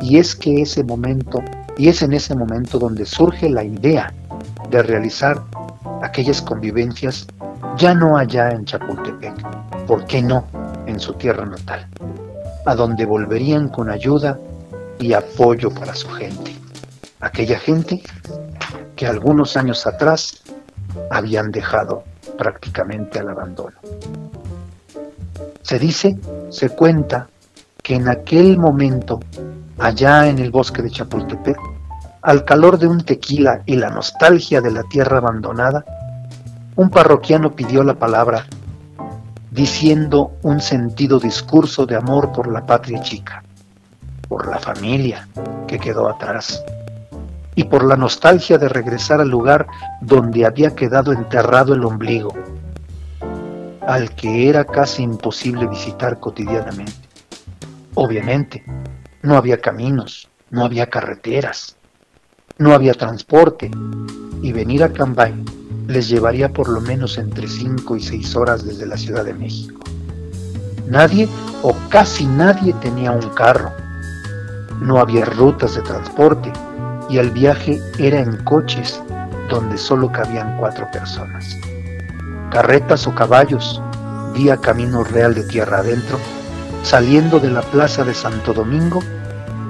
[0.00, 1.42] Y es que ese momento,
[1.76, 4.12] y es en ese momento donde surge la idea
[4.70, 5.42] de realizar
[6.02, 7.26] aquellas convivencias
[7.76, 9.34] ya no allá en Chapultepec,
[9.86, 10.44] ¿por qué no
[10.86, 11.86] en su tierra natal?
[12.66, 14.38] A donde volverían con ayuda
[14.98, 16.59] y apoyo para su gente.
[17.20, 18.02] Aquella gente
[18.96, 20.42] que algunos años atrás
[21.10, 22.04] habían dejado
[22.38, 23.76] prácticamente al abandono.
[25.62, 26.18] Se dice,
[26.50, 27.28] se cuenta,
[27.82, 29.20] que en aquel momento,
[29.78, 31.56] allá en el bosque de Chapultepec,
[32.22, 35.84] al calor de un tequila y la nostalgia de la tierra abandonada,
[36.76, 38.46] un parroquiano pidió la palabra,
[39.50, 43.42] diciendo un sentido discurso de amor por la patria chica,
[44.28, 45.26] por la familia
[45.66, 46.62] que quedó atrás,
[47.60, 49.66] y por la nostalgia de regresar al lugar
[50.00, 52.32] donde había quedado enterrado el ombligo,
[53.86, 57.06] al que era casi imposible visitar cotidianamente.
[57.96, 58.64] Obviamente,
[59.20, 61.76] no había caminos, no había carreteras,
[62.56, 63.70] no había transporte,
[64.40, 65.34] y venir a Cambay
[65.86, 69.82] les llevaría por lo menos entre 5 y 6 horas desde la Ciudad de México.
[70.88, 71.28] Nadie
[71.62, 73.70] o casi nadie tenía un carro.
[74.80, 76.50] No había rutas de transporte
[77.10, 79.02] y el viaje era en coches
[79.48, 81.58] donde solo cabían cuatro personas
[82.50, 83.80] carretas o caballos,
[84.34, 86.18] vía camino real de tierra adentro,
[86.82, 89.02] saliendo de la plaza de Santo Domingo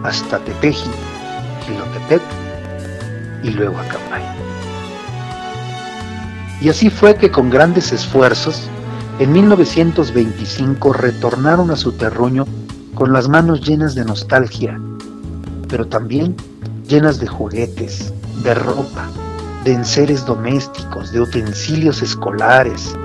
[0.02, 0.90] hasta Tepeji,
[1.66, 2.22] Gilotepec
[3.42, 4.22] y luego a Cambay.
[6.62, 8.68] Y así fue que con grandes esfuerzos,
[9.18, 12.46] en 1925 retornaron a su terruño
[12.94, 14.80] con las manos llenas de nostalgia,
[15.68, 16.34] pero también
[16.90, 19.08] llenas de juguetes, de ropa,
[19.62, 22.96] de enseres domésticos, de utensilios escolares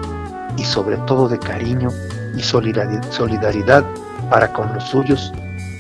[0.58, 1.90] y sobre todo de cariño
[2.36, 3.86] y solidaridad
[4.32, 5.32] para con los suyos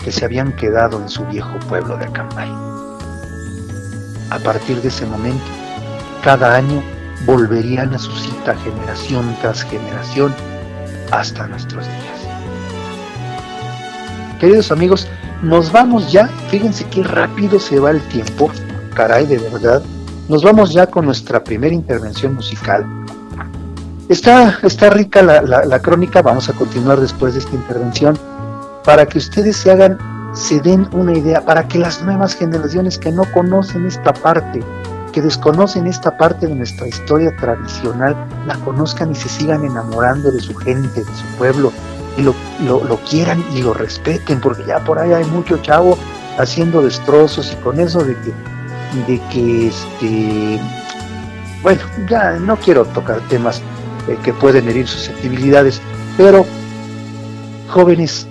[0.04, 2.52] que se habían quedado en su viejo pueblo de Acambay.
[4.30, 5.44] A partir de ese momento,
[6.24, 6.84] cada año
[7.26, 10.32] volverían a su cita generación tras generación
[11.12, 12.20] hasta nuestros días.
[14.39, 15.08] Queridos amigos,
[15.45, 18.49] nos vamos ya, fíjense qué rápido se va el tiempo,
[18.95, 19.84] caray de verdad,
[20.27, 22.84] nos vamos ya con nuestra primera intervención musical.
[24.10, 28.17] Está, está rica la, crónica, vamos a continuar después de esta intervención,
[28.84, 29.99] para que ustedes se hagan,
[30.34, 34.63] se den una idea, para que las nuevas generaciones que no conocen esta parte,
[35.13, 38.15] que desconocen esta parte de nuestra historia tradicional,
[38.47, 41.71] la conozcan y se sigan enamorando de su gente, de su pueblo,
[42.17, 42.36] y lo,
[43.10, 45.97] quieran y lo respeten, porque ya por ahí hay mucho chavo
[46.38, 50.60] haciendo destrozos y con eso de que, de que este,
[51.62, 53.62] bueno, ya no quiero tocar temas
[54.08, 55.82] eh, que pueden herir susceptibilidades,
[56.17, 56.45] pero
[57.69, 58.28] jóvenes,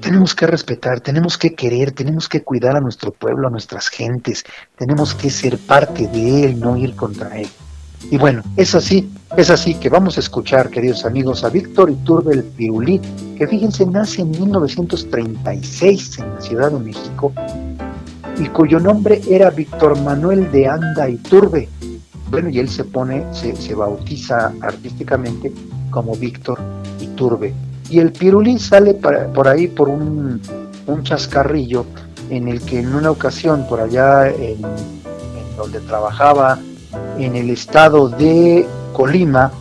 [0.00, 4.44] tenemos que respetar, tenemos que querer, tenemos que cuidar a nuestro pueblo, a nuestras gentes,
[4.76, 7.48] tenemos que ser parte de él, no ir contra él.
[8.10, 12.34] Y bueno, es así, es así que vamos a escuchar, queridos amigos, a Víctor Iturbe
[12.34, 13.00] el Pirulí,
[13.38, 17.32] que fíjense, nace en 1936 en la Ciudad de México
[18.38, 21.68] y cuyo nombre era Víctor Manuel de Anda Iturbe.
[22.30, 25.52] Bueno, y él se pone, se, se bautiza artísticamente
[25.90, 26.58] como Víctor
[27.00, 27.54] Iturbe.
[27.90, 30.40] Y el Pirulí sale por ahí por un,
[30.86, 31.84] un, chascarrillo
[32.30, 34.62] en el que en una ocasión por allá en
[35.56, 36.58] donde trabajaba
[37.18, 39.52] en el estado de Colima,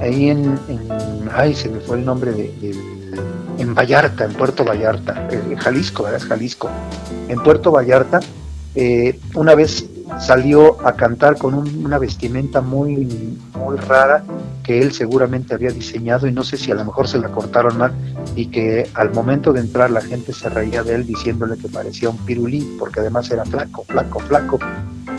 [0.00, 0.58] ahí en,
[1.34, 2.74] ay, se me fue el nombre de,
[3.58, 6.20] en Vallarta, en Puerto Vallarta, en Jalisco, ¿verdad?
[6.20, 6.70] Es Jalisco.
[7.28, 8.20] En Puerto Vallarta,
[8.74, 9.86] eh, una vez
[10.20, 14.22] salió a cantar con una vestimenta muy, muy rara
[14.62, 17.78] que él seguramente había diseñado y no sé si a lo mejor se la cortaron
[17.78, 17.92] mal
[18.34, 22.10] y que al momento de entrar la gente se reía de él diciéndole que parecía
[22.10, 24.58] un pirulí porque además era flaco, flaco, flaco.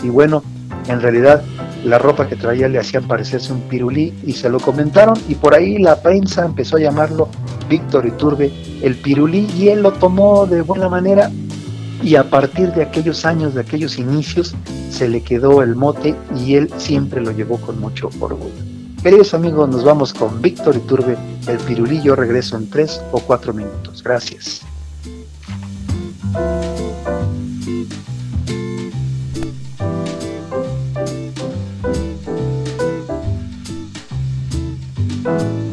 [0.04, 0.44] Y bueno,
[0.88, 1.42] en realidad
[1.84, 5.54] la ropa que traía le hacía parecerse un pirulí y se lo comentaron y por
[5.54, 7.30] ahí la prensa empezó a llamarlo
[7.70, 11.30] Víctor Iturbe el pirulí y él lo tomó de buena manera
[12.04, 14.56] y a partir de aquellos años, de aquellos inicios,
[14.92, 18.54] se le quedó el mote y él siempre lo llevó con mucho orgullo.
[19.02, 22.02] Queridos amigos, nos vamos con Víctor Iturbe, el pirulí.
[22.02, 24.04] Yo regreso en tres o cuatro minutos.
[24.04, 24.62] Gracias.
[35.28, 35.67] Bye.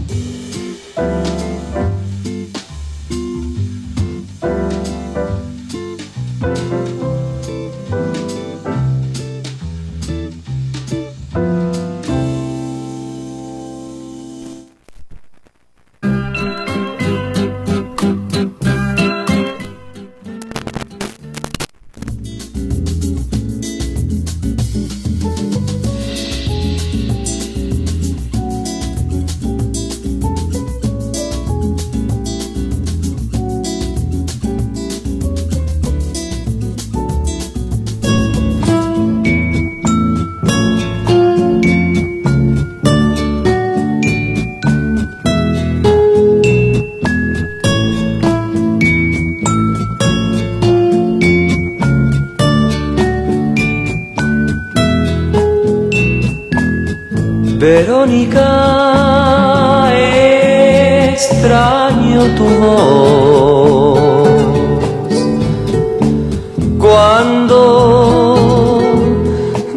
[61.14, 63.98] extraño tu voz.
[66.78, 67.60] Cuando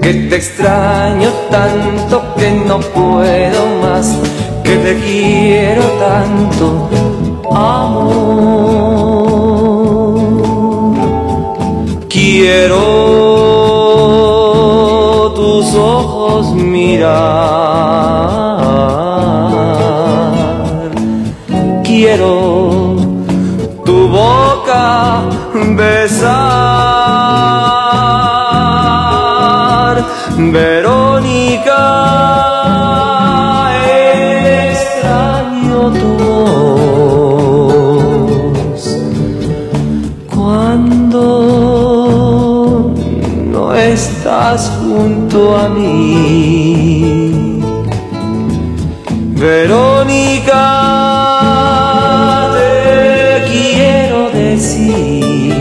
[0.02, 2.35] que te extraño tanto
[4.62, 6.88] que te quiero tanto,
[7.50, 8.26] amor.
[12.08, 12.82] Quiero
[15.34, 17.16] tus ojos mirar,
[21.82, 22.96] quiero
[23.84, 25.22] tu boca
[25.76, 26.65] besar.
[45.36, 47.32] junto a mí.
[49.34, 50.62] Verónica,
[52.54, 55.60] te quiero decir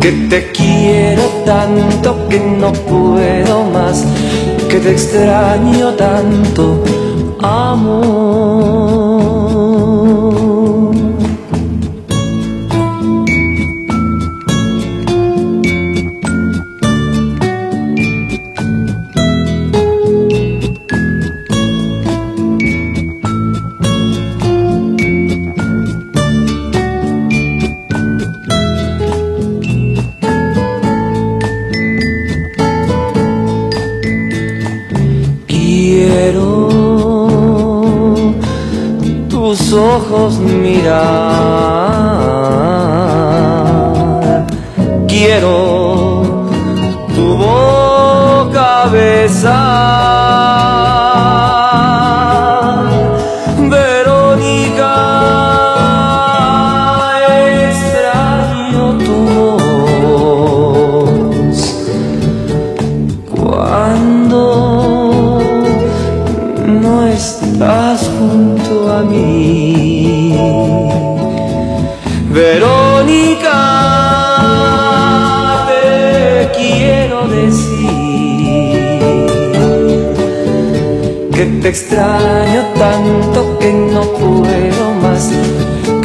[0.00, 4.04] que te quiero tanto que no puedo más,
[4.68, 6.84] que te extraño tanto,
[7.40, 9.13] amor.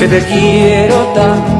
[0.09, 1.58] Te quiero tanto,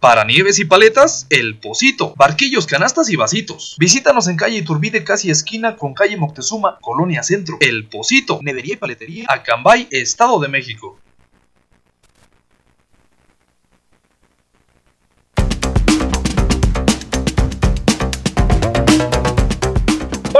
[0.00, 2.14] Para nieves y paletas, El Pocito.
[2.16, 3.76] Barquillos, canastas y vasitos.
[3.78, 7.58] Visítanos en calle Iturbide, casi esquina con calle Moctezuma, Colonia Centro.
[7.60, 8.40] El Pocito.
[8.40, 9.26] Nevería y paletería.
[9.28, 10.98] Acambay, Estado de México.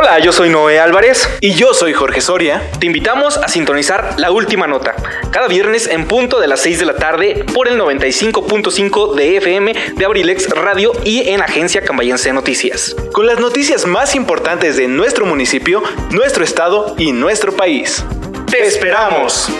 [0.02, 1.28] Hola, yo soy Noé Álvarez.
[1.42, 2.62] Y yo soy Jorge Soria.
[2.78, 4.94] Te invitamos a sintonizar la última nota,
[5.30, 9.74] cada viernes en punto de las 6 de la tarde por el 95.5 de FM
[9.96, 12.96] de Abrilex Radio y en Agencia Cambayense Noticias.
[13.12, 18.02] Con las noticias más importantes de nuestro municipio, nuestro estado y nuestro país.
[18.50, 19.50] ¡Te esperamos!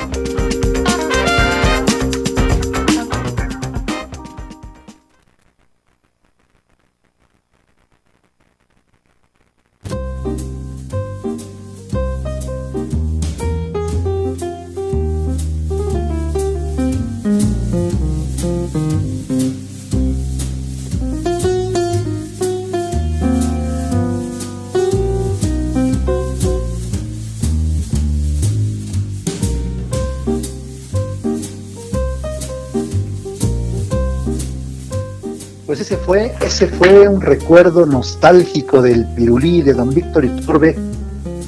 [35.81, 40.77] Ese fue, ese fue un recuerdo nostálgico del pirulí de don Víctor Iturbe,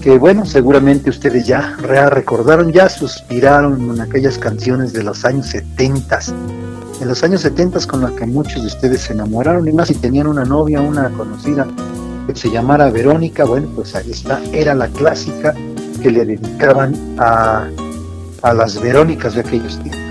[0.00, 6.18] que bueno, seguramente ustedes ya recordaron, ya suspiraron en aquellas canciones de los años 70,
[6.98, 9.96] de los años 70 con las que muchos de ustedes se enamoraron, y más si
[9.96, 11.66] tenían una novia, una conocida
[12.26, 15.54] que se llamara Verónica, bueno, pues ahí está, era la clásica
[16.00, 17.68] que le dedicaban a,
[18.40, 20.01] a las Verónicas de aquellos tiempos.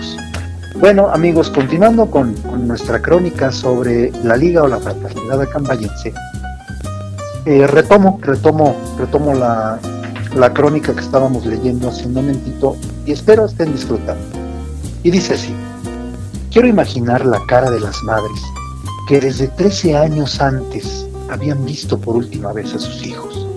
[0.82, 2.34] Bueno, amigos, continuando con,
[2.66, 6.12] nuestra crónica sobre la Liga o la Fraternidad Acambayense,
[7.46, 9.78] eh, retomo, retomo, retomo la,
[10.36, 14.26] la crónica que estábamos leyendo hace un momentito y espero estén disfrutando.
[15.04, 15.54] Y dice así,
[16.52, 18.42] quiero imaginar la cara de las madres
[19.08, 23.48] que desde 13 años antes habían visto por última vez a sus hijos.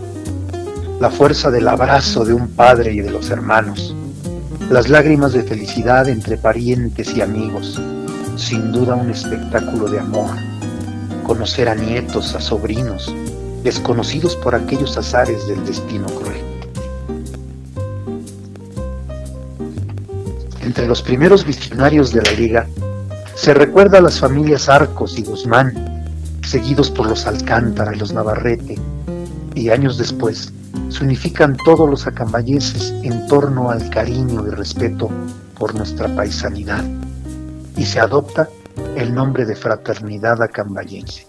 [1.01, 3.97] La fuerza del abrazo de un padre y de los hermanos
[4.71, 7.81] las lágrimas de felicidad entre parientes y amigos,
[8.37, 10.31] sin duda un espectáculo de amor,
[11.25, 13.15] conocer a nietos, a sobrinos,
[13.63, 16.43] desconocidos por aquellos azares del destino cruel.
[20.63, 22.67] Entre los primeros visionarios de la liga
[23.35, 26.07] se recuerda a las familias Arcos y Guzmán,
[26.43, 28.77] seguidos por los Alcántara y los Navarrete,
[29.55, 30.53] y años después
[30.89, 35.11] se unifican todos los acambayenses en torno al cariño y respeto
[35.59, 36.85] por nuestra paisanidad
[37.77, 38.49] y se adopta
[38.97, 41.27] el nombre de Fraternidad Acambayense.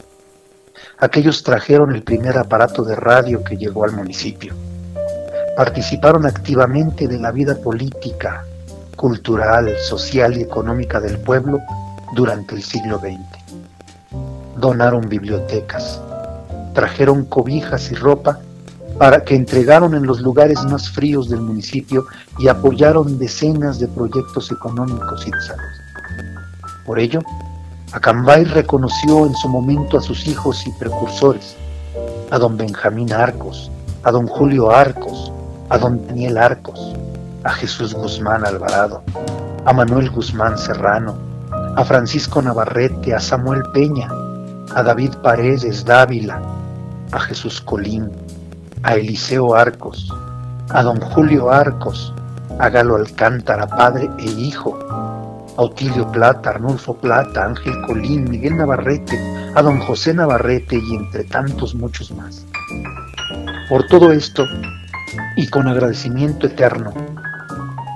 [0.99, 4.53] Aquellos trajeron el primer aparato de radio que llegó al municipio.
[5.57, 8.45] Participaron activamente de la vida política,
[8.95, 11.59] cultural, social y económica del pueblo
[12.13, 13.19] durante el siglo XX.
[14.57, 15.99] Donaron bibliotecas,
[16.75, 18.39] trajeron cobijas y ropa
[18.99, 22.05] para que entregaron en los lugares más fríos del municipio
[22.37, 25.63] y apoyaron decenas de proyectos económicos y de salud.
[26.85, 27.21] Por ello,
[27.91, 31.55] Acambay reconoció en su momento a sus hijos y precursores,
[32.29, 33.71] a don Benjamín Arcos,
[34.03, 35.31] a don Julio Arcos,
[35.69, 36.93] a don Daniel Arcos,
[37.43, 39.01] a Jesús Guzmán Alvarado,
[39.65, 41.15] a Manuel Guzmán Serrano,
[41.75, 44.09] a Francisco Navarrete, a Samuel Peña,
[44.73, 46.41] a David Paredes Dávila,
[47.15, 48.11] a Jesús Colín,
[48.83, 50.11] a Eliseo Arcos,
[50.69, 52.13] a don Julio Arcos,
[52.59, 59.17] a Galo Alcántara, padre e hijo, a Otilio Plata, Arnulfo Plata, Ángel Colín, Miguel Navarrete,
[59.55, 62.45] a don José Navarrete y entre tantos muchos más.
[63.69, 64.45] Por todo esto,
[65.37, 66.93] y con agradecimiento eterno,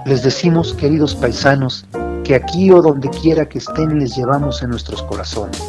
[0.06, 1.86] les decimos, queridos paisanos,
[2.24, 5.62] que aquí o donde quiera que estén les llevamos en nuestros corazones,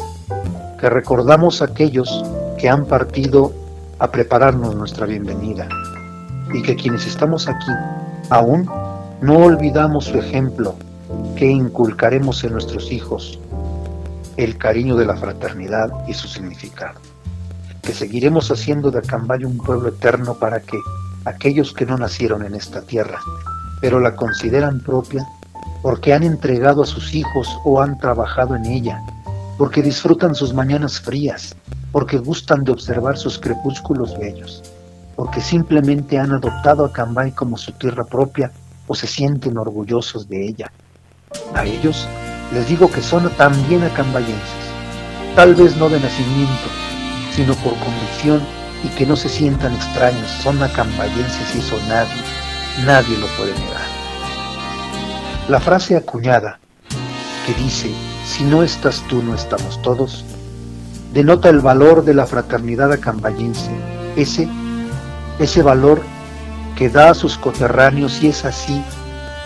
[0.79, 2.23] que recordamos a aquellos
[2.61, 3.51] que han partido
[3.97, 5.67] a prepararnos nuestra bienvenida
[6.53, 7.71] y que quienes estamos aquí
[8.29, 8.69] aún
[9.19, 10.75] no olvidamos su ejemplo
[11.35, 13.39] que inculcaremos en nuestros hijos,
[14.37, 16.99] el cariño de la fraternidad y su significado,
[17.81, 20.77] que seguiremos haciendo de Acambay un pueblo eterno para que
[21.25, 23.19] aquellos que no nacieron en esta tierra,
[23.81, 25.25] pero la consideran propia
[25.81, 29.01] porque han entregado a sus hijos o han trabajado en ella,
[29.57, 31.55] porque disfrutan sus mañanas frías,
[31.91, 34.63] porque gustan de observar sus crepúsculos bellos,
[35.15, 38.51] porque simplemente han adoptado a Cambay como su tierra propia
[38.87, 40.71] o se sienten orgullosos de ella.
[41.53, 42.07] A ellos
[42.53, 44.65] les digo que son también acambayenses,
[45.35, 46.69] tal vez no de nacimiento,
[47.33, 48.41] sino por convicción
[48.83, 52.21] y que no se sientan extraños, son acambayenses y eso nadie,
[52.85, 53.81] nadie lo puede negar.
[55.47, 56.59] La frase acuñada
[57.45, 57.91] que dice,
[58.25, 60.25] si no estás tú, no estamos todos,
[61.13, 63.69] denota el valor de la fraternidad acambayense,
[64.15, 64.47] ese,
[65.39, 66.01] ese valor
[66.77, 68.81] que da a sus coterráneos y es así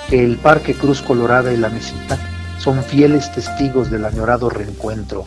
[0.10, 2.18] que el Parque Cruz Colorada y la Mesita
[2.60, 5.26] son fieles testigos del añorado reencuentro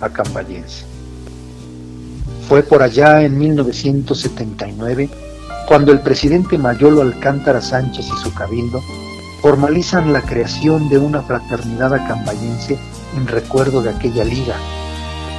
[0.00, 0.84] acambayense.
[2.46, 5.08] Fue por allá en 1979
[5.66, 8.80] cuando el presidente Mayolo Alcántara Sánchez y su cabildo
[9.40, 12.78] formalizan la creación de una fraternidad acambayense
[13.16, 14.56] en recuerdo de aquella liga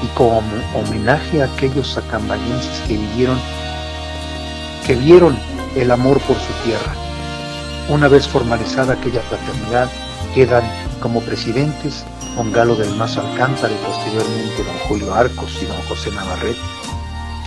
[0.04, 0.42] y como
[0.76, 3.40] homenaje a aquellos acambayenses que vivieron,
[4.86, 5.38] que vieron
[5.76, 6.94] el amor por su tierra.
[7.90, 9.90] Una vez formalizada aquella fraternidad,
[10.34, 10.64] quedan
[11.02, 16.12] como presidentes don Galo del Mazo Alcántara y posteriormente don Julio Arcos y don José
[16.12, 16.60] Navarrete,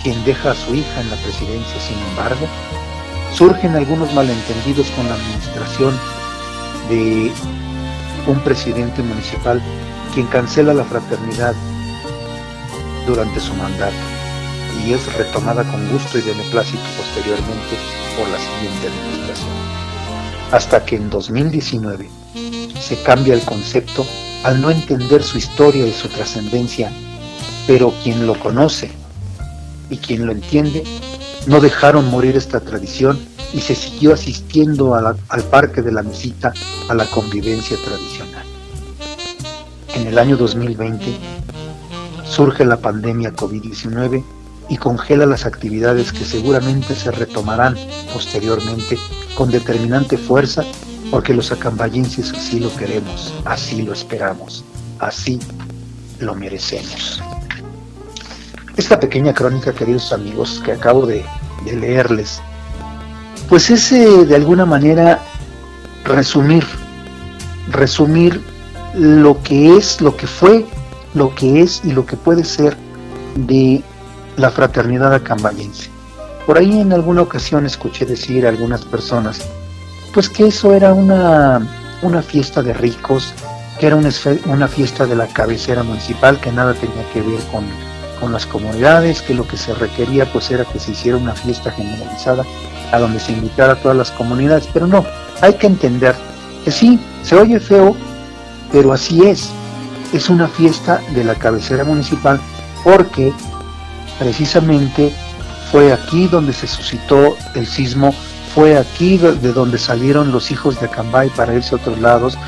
[0.02, 1.80] quien deja a su hija en la presidencia.
[1.80, 2.46] Sin embargo,
[3.32, 5.98] surgen algunos malentendidos con la administración
[6.88, 7.32] de
[8.26, 9.60] un presidente municipal
[10.12, 11.54] quien cancela la fraternidad
[13.06, 13.96] durante su mandato
[14.84, 17.76] y es retomada con gusto y beneplácito posteriormente
[18.18, 19.50] por la siguiente administración.
[20.52, 22.08] Hasta que en 2019
[22.80, 24.06] se cambia el concepto
[24.42, 26.92] al no entender su historia y su trascendencia,
[27.66, 28.90] pero quien lo conoce
[29.90, 30.84] y quien lo entiende
[31.46, 33.18] no dejaron morir esta tradición
[33.52, 36.52] y se siguió asistiendo al Parque de la Mesita
[36.88, 38.44] a la convivencia tradicional.
[39.94, 41.43] En el año 2020
[42.34, 44.24] surge la pandemia COVID-19
[44.68, 47.76] y congela las actividades que seguramente se retomarán
[48.12, 48.98] posteriormente
[49.36, 50.64] con determinante fuerza
[51.12, 54.64] porque los acambayenses así lo queremos, así lo esperamos,
[54.98, 55.38] así
[56.18, 57.22] lo merecemos.
[58.76, 61.24] Esta pequeña crónica, queridos amigos, que acabo de,
[61.66, 62.42] leerles,
[63.48, 65.20] pues es eh, de alguna manera
[66.04, 66.64] resumir,
[67.70, 68.42] resumir
[68.94, 70.66] lo que es, lo que fue,
[71.14, 72.76] lo que es y lo que puede ser
[73.36, 73.82] de
[74.36, 75.90] la fraternidad acambayense.
[76.46, 79.40] Por ahí en alguna ocasión escuché decir a algunas personas,
[80.12, 81.66] pues que eso era una,
[82.02, 83.32] una fiesta de ricos,
[83.78, 84.10] que era una,
[84.46, 87.64] una fiesta de la cabecera municipal, que nada tenía que ver con,
[88.20, 91.70] con las comunidades, que lo que se requería pues era que se hiciera una fiesta
[91.70, 92.44] generalizada
[92.92, 95.04] a donde se invitara a todas las comunidades, pero no,
[95.40, 96.14] hay que entender
[96.64, 97.96] que sí, se oye feo,
[98.70, 99.50] pero así es.
[100.12, 102.40] Es una fiesta de la cabecera municipal
[102.84, 103.32] porque
[104.18, 105.12] precisamente
[105.72, 108.14] fue aquí donde se suscitó el sismo,
[108.54, 112.38] fue aquí de donde salieron los hijos de Acambay para irse a otros lados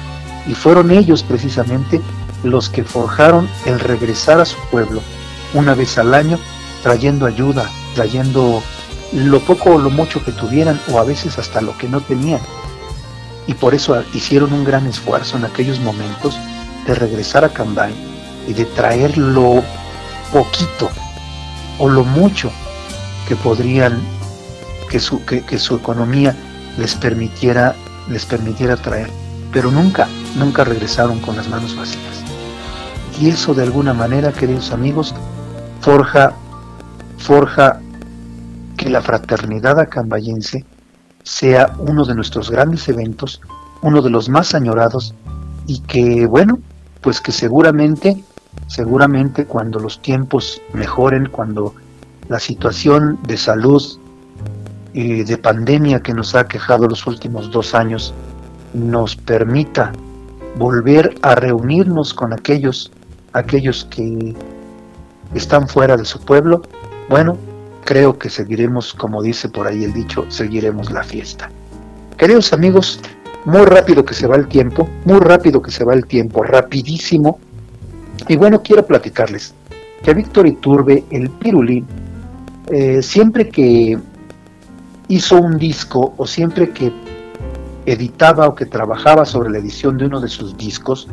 [0.46, 2.00] y fueron ellos precisamente
[2.44, 5.02] los que forjaron el regresar a su pueblo
[5.54, 6.38] una vez al año
[6.82, 8.62] trayendo ayuda, trayendo
[9.12, 12.40] lo poco o lo mucho que tuvieran o a veces hasta lo que no tenían.
[13.48, 16.38] Y por eso hicieron un gran esfuerzo en aquellos momentos
[16.86, 17.92] de regresar a Cambay
[18.46, 19.62] y de traer lo
[20.32, 20.88] poquito
[21.78, 22.50] o lo mucho
[23.28, 24.00] que podrían,
[24.90, 26.34] que su, que, su economía
[26.78, 27.74] les permitiera,
[28.08, 29.10] les permitiera traer.
[29.52, 32.22] Pero nunca, nunca regresaron con las manos vacías.
[33.20, 35.14] Y eso de alguna manera, queridos amigos,
[35.80, 36.34] forja,
[37.18, 37.80] forja
[38.76, 40.64] que la fraternidad acambayense
[41.22, 43.40] sea uno de nuestros grandes eventos,
[43.82, 45.14] uno de los más añorados
[45.66, 46.58] y que, bueno,
[47.06, 48.24] pues que seguramente
[48.66, 51.72] seguramente cuando los tiempos mejoren, cuando
[52.28, 53.80] la situación de salud
[54.92, 58.12] y de pandemia que nos ha quejado los últimos dos años
[58.74, 59.92] nos permita
[60.58, 62.90] volver a reunirnos con aquellos,
[63.34, 64.34] aquellos que
[65.32, 66.62] están fuera de su pueblo,
[67.08, 67.38] bueno,
[67.84, 71.52] creo que seguiremos, como dice por ahí el dicho, seguiremos la fiesta.
[72.16, 72.98] Queridos amigos,
[73.46, 77.38] muy rápido que se va el tiempo, muy rápido que se va el tiempo, rapidísimo.
[78.28, 79.54] Y bueno, quiero platicarles
[80.02, 81.86] que Víctor Iturbe, el Pirulín,
[82.66, 83.96] eh, siempre que
[85.08, 86.92] hizo un disco o siempre que
[87.86, 91.06] editaba o que trabajaba sobre la edición de uno de sus discos,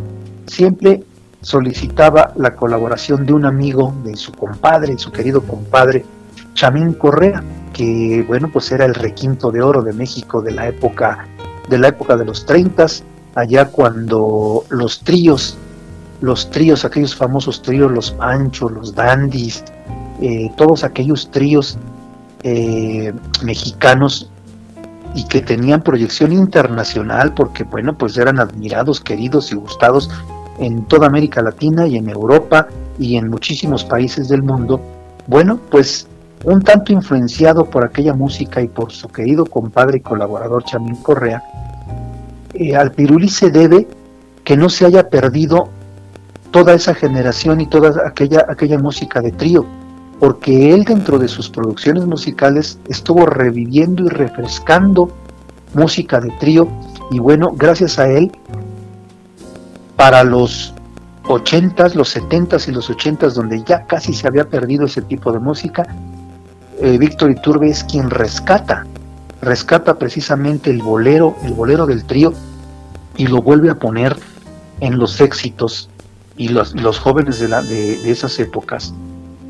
[0.48, 1.04] siempre
[1.42, 6.04] solicitaba la colaboración de un amigo, de su compadre, su querido compadre,
[6.56, 11.28] Chamín Correa, que bueno, pues era el requinto de oro de México de la época
[11.70, 12.86] de la época de los 30,
[13.36, 15.58] allá cuando los tríos,
[16.22, 19.64] los tríos, aquellos famosos tríos, los Panchos, los Dandis,
[20.22, 21.78] eh, todos aquellos tríos
[22.44, 24.30] eh, mexicanos
[25.16, 30.10] y que tenían proyección internacional porque, bueno, pues eran admirados, queridos y gustados
[30.60, 32.68] en toda América Latina y en Europa
[33.00, 34.80] y en muchísimos países del mundo,
[35.28, 36.08] bueno, pues
[36.44, 41.44] un tanto influenciado por aquella música y por su querido compadre y colaborador Chamín Correa,
[42.54, 43.88] eh, al Pirulí se debe
[44.44, 45.70] que no se haya perdido
[46.52, 49.66] toda esa generación y toda aquella, aquella música de trío,
[50.20, 55.10] porque él dentro de sus producciones musicales estuvo reviviendo y refrescando
[55.74, 56.68] música de trío
[57.10, 58.32] y bueno, gracias a él,
[59.96, 60.74] para los
[61.24, 65.40] 80s, los 70s y los 80s, donde ya casi se había perdido ese tipo de
[65.40, 65.88] música,
[66.82, 68.86] eh, Víctor Iturbe es quien rescata,
[69.42, 72.34] rescata precisamente el bolero, el bolero del trío,
[73.18, 74.18] y lo vuelve a poner
[74.80, 75.90] en los éxitos
[76.36, 78.94] y los, jóvenes de, esas épocas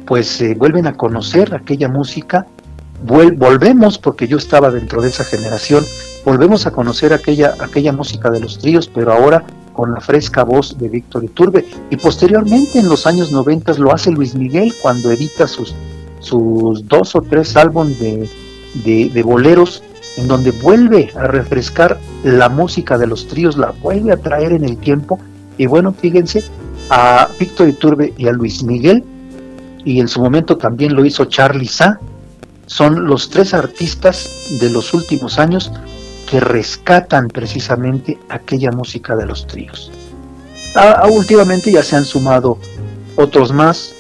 [0.06, 2.46] pues eh, vuelven a conocer aquella música,
[3.04, 5.86] volvemos, porque yo estaba dentro de esa generación,
[6.26, 10.78] volvemos a conocer aquella, aquella música de los tríos, pero ahora con la fresca voz
[10.78, 11.66] de Víctor Iturbe.
[11.90, 15.74] Y posteriormente, en los años 90, lo hace Luis Miguel cuando edita sus,
[16.24, 18.00] sus dos o tres álbumes
[18.84, 19.84] de, de, boleros,
[20.18, 24.64] en donde vuelve a refrescar la música de los tríos, la vuelve a traer en
[24.64, 25.20] el tiempo.
[25.58, 26.44] Y bueno, fíjense,
[26.90, 29.04] a Víctor Iturbe y a Luis Miguel
[29.86, 32.00] y en su momento también lo hizo Charlie Sa,
[32.66, 35.72] son los tres artistas de los últimos años
[36.30, 39.92] que rescatan precisamente aquella música de los tríos.
[41.12, 42.58] últimamente ya se han sumado
[43.16, 43.94] otros más,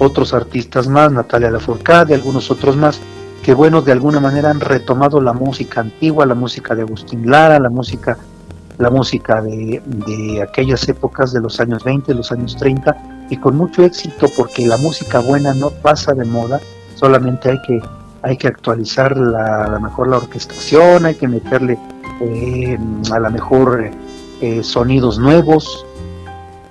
[0.00, 3.00] otros artistas más, Natalia Lafourcade, algunos otros más,
[3.42, 7.58] que bueno, de alguna manera han retomado la música antigua, la música de Agustín Lara,
[7.58, 8.16] la música,
[8.78, 13.84] la música de, aquellas épocas de los años 20, los años 30, y con mucho
[13.84, 16.60] éxito porque la música buena no pasa de moda,
[16.94, 17.80] solamente hay que,
[18.22, 21.78] hay que actualizar la, a lo mejor la orquestación, hay que meterle
[22.22, 22.78] eh,
[23.12, 23.90] a lo mejor
[24.40, 25.84] eh, sonidos nuevos,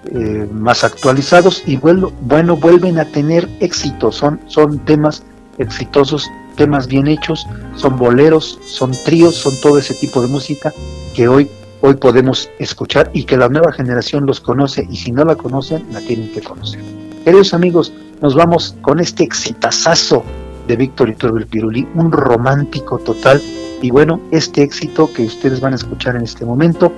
[0.05, 5.23] eh, más actualizados y bueno, bueno, vuelven a tener éxito, son, son temas
[5.57, 10.73] exitosos, temas bien hechos, son boleros, son tríos, son todo ese tipo de música
[11.13, 11.49] que hoy
[11.81, 15.85] hoy podemos escuchar y que la nueva generación los conoce y si no la conocen,
[15.91, 16.81] la tienen que conocer.
[17.23, 20.23] Queridos amigos, nos vamos con este exitazazo
[20.67, 23.41] de Víctor Iturbe Pirulí, un romántico total.
[23.81, 26.91] Y bueno, este éxito que ustedes van a escuchar en este momento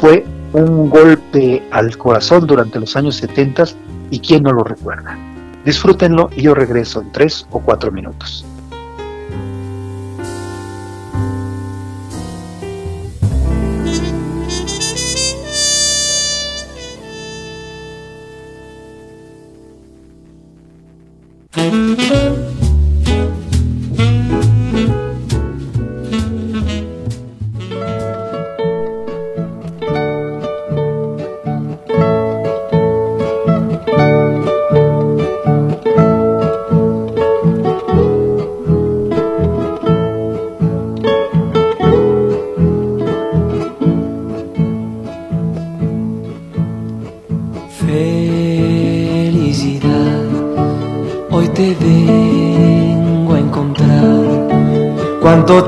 [0.00, 3.64] fue un golpe al corazón durante los años 70
[4.10, 5.18] y quién no lo recuerda.
[5.64, 8.44] Disfrútenlo y yo regreso en tres o cuatro minutos.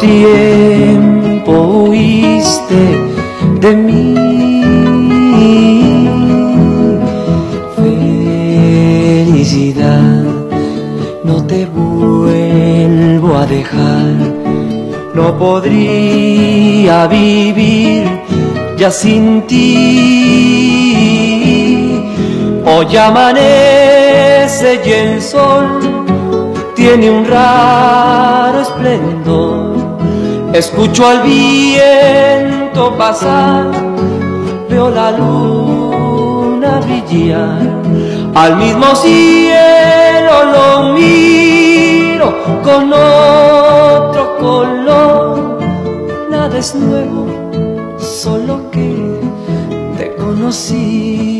[0.01, 1.53] Tiempo
[1.89, 2.81] huiste
[3.61, 4.15] de mí.
[9.37, 10.25] Felicidad,
[11.25, 14.17] no te vuelvo a dejar.
[15.15, 18.05] No podría vivir
[18.77, 20.10] ya sin ti.
[22.73, 25.81] Hoy amanece y el sol
[26.77, 29.75] tiene un raro esplendor.
[30.53, 33.73] Escucho al viento pasar,
[34.69, 37.59] veo la luna brillar,
[38.37, 45.59] al mismo cielo lo miro con otro color.
[46.31, 47.27] Nada es nuevo,
[47.99, 49.19] solo que
[49.99, 51.40] te conocí.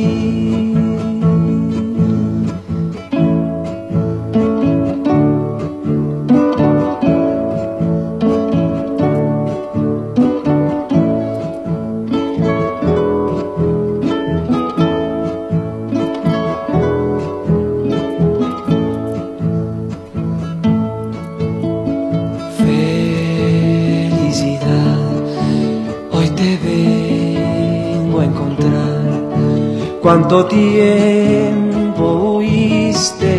[30.11, 32.05] Cuánto tiempo
[32.35, 33.33] huiste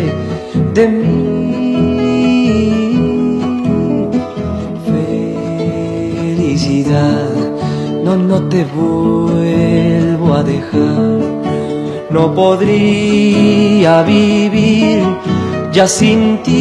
[0.72, 2.32] de mí.
[6.16, 7.28] Felicidad,
[8.02, 11.20] no, no te vuelvo a dejar.
[12.08, 15.02] No podría vivir
[15.74, 16.56] ya sin ti.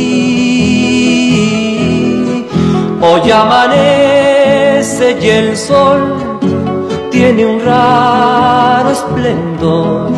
[2.99, 6.20] Hoy amanece y el sol
[7.21, 10.09] tiene un raro esplendor.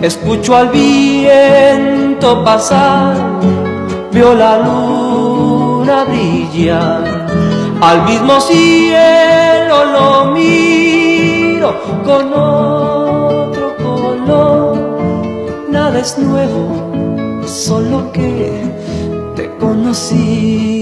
[0.00, 3.16] Escucho al viento pasar,
[4.12, 7.26] veo la luna brillar,
[7.80, 11.74] al mismo cielo lo miro
[12.04, 14.78] con otro color.
[15.68, 18.62] Nada es nuevo, solo que
[19.34, 20.77] te conocí.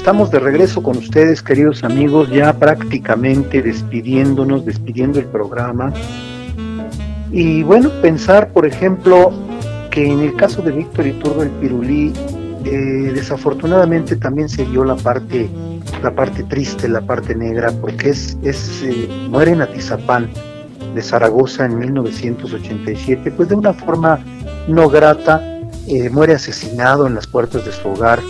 [0.00, 5.92] Estamos de regreso con ustedes, queridos amigos, ya prácticamente despidiéndonos, despidiendo el programa.
[7.30, 9.30] Y bueno, pensar, por ejemplo,
[9.90, 12.14] que en el caso de Víctor Iturbe el Pirulí,
[12.64, 15.50] eh, desafortunadamente también se dio la parte,
[16.02, 20.30] la parte triste, la parte negra, porque es, es eh, muere en Atizapán
[20.94, 24.18] de Zaragoza en 1987, pues de una forma
[24.66, 25.42] no grata,
[25.86, 28.20] eh, muere asesinado en las puertas de su hogar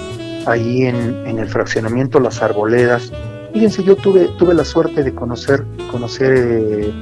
[0.47, 3.13] ahí en, el fraccionamiento Las Arboledas.
[3.53, 6.93] Fíjense, yo tuve, tuve la suerte de conocer, conocer eh,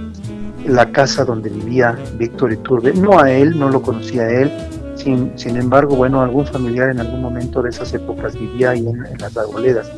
[0.67, 4.51] la casa donde vivía Víctor Iturbe, no a él, no lo conocía a él,
[4.97, 9.19] sin, sin embargo, bueno, algún familiar en algún momento de esas épocas vivía ahí en,
[9.19, 9.91] Las Arboledas.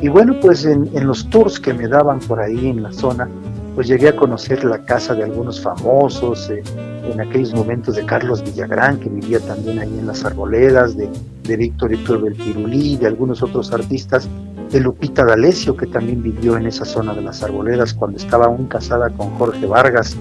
[0.00, 3.28] Y bueno, pues en, en, los tours que me daban por ahí en la zona,
[3.74, 6.62] pues llegué a conocer la casa de algunos famosos, eh,
[7.10, 11.08] en aquellos momentos de Carlos Villagrán, que vivía también ahí en las arboledas, de,
[11.44, 14.28] de Víctor Héctor Pirulí, de algunos otros artistas,
[14.70, 18.66] de Lupita D'Alessio, que también vivió en esa zona de las arboledas cuando estaba aún
[18.66, 20.16] casada con Jorge Vargas.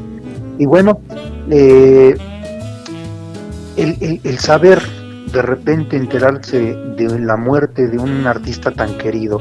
[0.57, 0.99] Y bueno,
[1.49, 2.15] eh,
[3.77, 4.81] el, el saber
[5.31, 9.39] de repente enterarse de la muerte de un artista tan querido,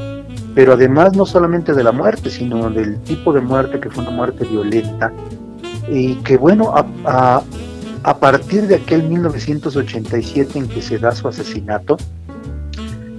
[0.55, 4.11] pero además no solamente de la muerte, sino del tipo de muerte que fue una
[4.11, 5.11] muerte violenta,
[5.87, 7.43] y que bueno, a,
[8.19, 11.97] partir de aquel 1987 en que se da su asesinato,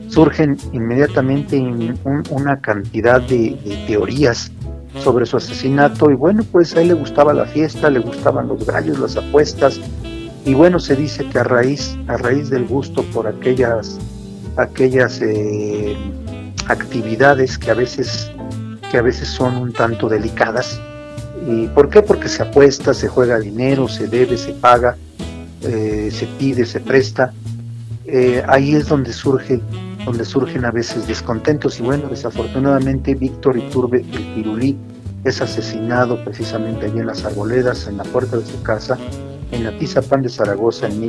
[0.09, 1.57] surgen inmediatamente
[2.31, 3.57] una cantidad de,
[3.87, 4.51] teorías
[5.03, 6.11] sobre su asesinato.
[6.11, 9.81] Y bueno, pues a él le gustaba la fiesta, le gustaban los gallos, las apuestas.
[10.45, 13.99] Y bueno, se dice que a raíz, a raíz del gusto por aquellas,
[14.57, 15.97] aquellas eh,
[16.69, 18.31] actividades que a veces
[18.91, 20.81] que a veces son un tanto delicadas,
[21.47, 22.03] ¿Y por qué?
[22.03, 24.97] Porque se apuesta, se juega dinero, se debe, se paga,
[25.63, 27.33] eh, se pide, se presta.
[28.05, 29.61] Eh, ahí es donde surge,
[30.05, 34.77] donde surgen a veces descontentos y bueno, desafortunadamente Víctor Iturbe el Pirulí
[35.25, 38.99] es asesinado precisamente allí en las arboledas, en la puerta de su casa,
[39.53, 41.01] en la Tizapán de Zaragoza en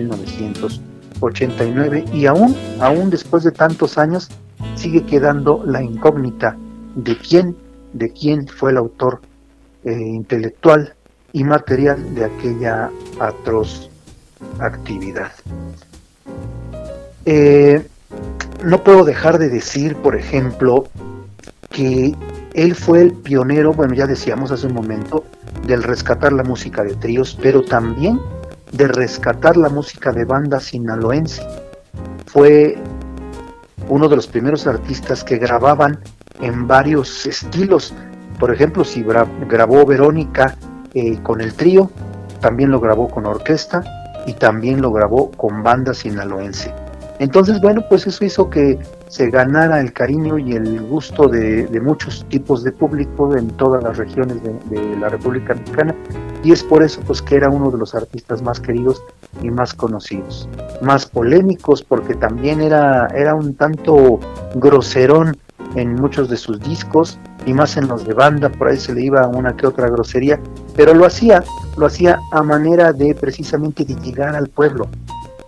[1.22, 4.30] 1989 y aún, aún después de tantos años
[4.76, 6.58] sigue quedando la incógnita
[6.96, 7.56] de quién,
[7.94, 9.22] de quién fue el autor
[9.84, 10.96] eh, intelectual
[11.34, 13.90] y material de aquella atroz
[14.60, 15.32] actividad.
[17.26, 17.86] Eh,
[18.64, 20.88] no puedo dejar de decir, por ejemplo,
[21.70, 22.16] que
[22.54, 25.24] él fue el pionero, bueno, ya decíamos hace un momento,
[25.66, 28.20] del rescatar la música de tríos, pero también
[28.72, 31.46] de rescatar la música de banda sinaloense.
[32.26, 32.78] Fue
[33.90, 36.00] uno de los primeros artistas que grababan
[36.40, 37.94] en varios estilos.
[38.40, 40.56] Por ejemplo, si grabó Verónica
[40.94, 41.92] eh, con el trío,
[42.40, 43.84] también lo grabó con orquesta
[44.26, 46.74] y también lo grabó con banda sinaloense.
[47.20, 52.26] Entonces, bueno, pues eso hizo que se ganara el cariño y el gusto de, muchos
[52.30, 55.94] tipos de público en todas las regiones de, la República Mexicana
[56.44, 59.04] y es por eso pues que era uno de los artistas más queridos
[59.42, 60.48] y más conocidos,
[60.82, 64.20] más polémicos porque también era, era un tanto
[64.56, 65.38] groserón
[65.76, 69.04] en muchos de sus discos y más en los de banda, por ahí se le
[69.04, 70.40] iba una que otra grosería,
[70.76, 71.44] pero lo hacía,
[71.78, 74.88] lo hacía a manera de precisamente de llegar al pueblo,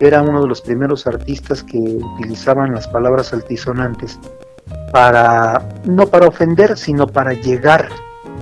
[0.00, 4.18] era uno de los primeros artistas que utilizaban las palabras altisonantes
[4.92, 7.88] para, no para ofender, sino para llegar,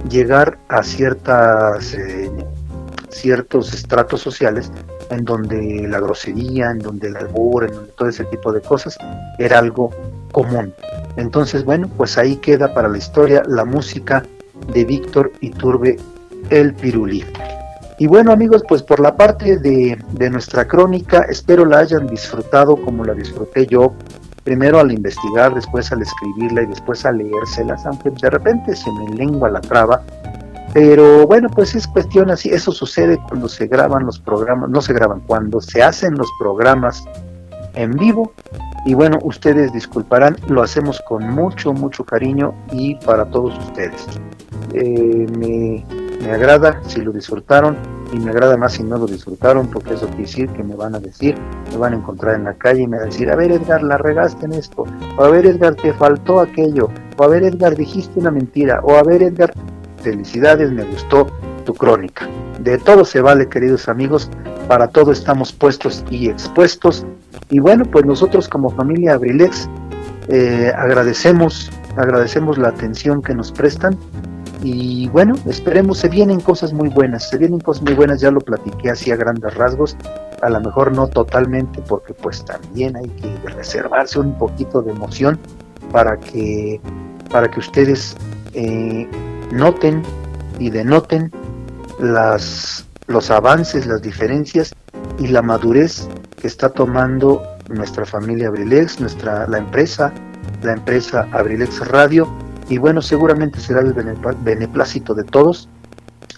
[0.09, 2.31] llegar a ciertas, eh,
[3.11, 4.71] ciertos estratos sociales
[5.11, 8.97] en donde la grosería, en donde el albur, en donde todo ese tipo de cosas
[9.39, 9.91] era algo
[10.33, 10.75] común.
[11.17, 14.25] Entonces, bueno, pues ahí queda para la historia la música
[14.73, 15.99] de Víctor Iturbe
[16.51, 17.25] el Pirulí.
[17.99, 19.97] Y bueno amigos, pues por la parte de,
[20.31, 23.95] nuestra crónica, espero la hayan disfrutado como la disfruté yo,
[24.45, 29.15] primero al investigar, después al escribirla y después al leérselas, aunque de repente se me
[29.15, 30.03] lengua la traba,
[30.73, 34.93] pero bueno, pues es cuestión así, eso sucede cuando se graban los programas, no se
[34.93, 37.05] graban, cuando se hacen los programas
[37.75, 38.33] en vivo,
[38.85, 44.07] y bueno, ustedes disculparán, lo hacemos con mucho, mucho cariño y para todos ustedes.
[44.75, 45.85] Eh,
[46.23, 47.77] me agrada si lo disfrutaron
[48.13, 50.95] y me agrada más si no lo disfrutaron, porque eso quiere decir que me van
[50.95, 51.35] a decir,
[51.71, 53.83] me van a encontrar en la calle y me van a decir, a ver Edgar,
[53.83, 54.85] la regaste en esto,
[55.17, 58.97] o a ver Edgar, te faltó aquello, o a ver Edgar, dijiste una mentira, o
[58.97, 59.53] a ver Edgar,
[60.03, 61.27] felicidades, me gustó
[61.65, 62.29] tu crónica.
[62.61, 64.31] De todo se vale, queridos amigos,
[64.69, 67.05] para todo estamos puestos y expuestos.
[67.51, 69.69] Y bueno, pues nosotros como familia Abrilex
[70.29, 73.97] eh, agradecemos, agradecemos la atención que nos prestan
[74.63, 78.41] y bueno, esperemos, se vienen cosas muy buenas, se vienen cosas muy buenas, ya lo
[78.41, 79.97] platiqué así a grandes rasgos,
[80.41, 85.39] a lo mejor no totalmente, porque pues también hay que reservarse un poquito de emoción
[85.91, 86.81] para que,
[87.31, 88.17] para que ustedes
[88.55, 89.09] eh,
[89.51, 90.03] noten
[90.61, 91.33] y denoten
[91.99, 94.75] las, los avances, las diferencias
[95.19, 96.09] y la madurez
[96.41, 100.13] que está tomando nuestra familia Abrilex, nuestra, la empresa,
[100.63, 102.29] la empresa Abrilex Radio,
[102.73, 105.69] y bueno, seguramente será el beneplácito de todos.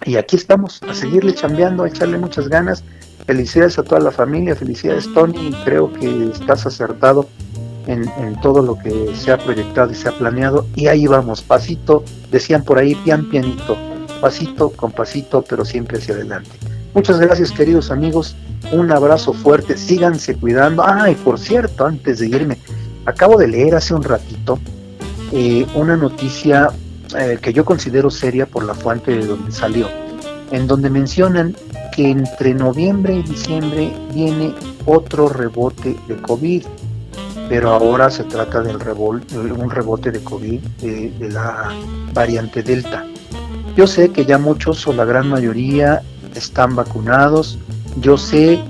[0.05, 2.83] Y aquí estamos, a seguirle chambeando, a echarle muchas ganas.
[3.25, 7.29] Felicidades a toda la familia, felicidades Tony, creo que estás acertado
[7.87, 8.11] en,
[8.43, 10.67] todo lo que se ha proyectado y se ha planeado.
[10.75, 13.77] Y ahí vamos, pasito, decían por ahí, pian pianito,
[14.21, 16.51] pasito con pasito, pero siempre hacia adelante.
[16.95, 18.35] Muchas gracias queridos amigos,
[18.73, 20.83] un abrazo fuerte, síganse cuidando.
[20.85, 22.59] Ay, por cierto, antes de irme,
[23.07, 24.59] acabo de leer hace un ratito
[25.33, 26.69] eh, una noticia
[27.19, 29.89] eh, que yo considero seria por la fuente de donde salió,
[30.51, 31.57] en donde mencionan
[31.95, 34.55] que entre noviembre y diciembre viene
[34.87, 36.65] otro rebote de COVID,
[37.49, 41.71] pero ahora se trata de un rebote de COVID de, de la
[42.13, 43.05] variante Delta.
[43.77, 46.03] Yo sé que ya muchos o la gran mayoría
[46.35, 47.59] están vacunados,
[48.01, 48.61] yo sé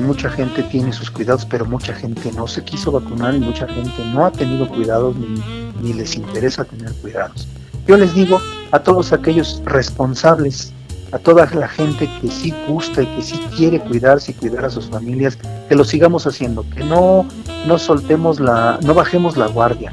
[0.00, 4.04] mucha gente tiene sus cuidados, pero mucha gente no se quiso vacunar y mucha gente
[4.12, 5.40] no ha tenido cuidados ni
[5.82, 7.46] ni les interesa tener cuidados.
[7.86, 8.40] Yo les digo
[8.72, 10.72] a todos aquellos responsables,
[11.12, 14.70] a toda la gente que sí gusta y que sí quiere cuidarse y cuidar a
[14.70, 15.38] sus familias,
[15.68, 17.26] que lo sigamos haciendo, que no,
[17.66, 19.92] no soltemos la, no bajemos la guardia,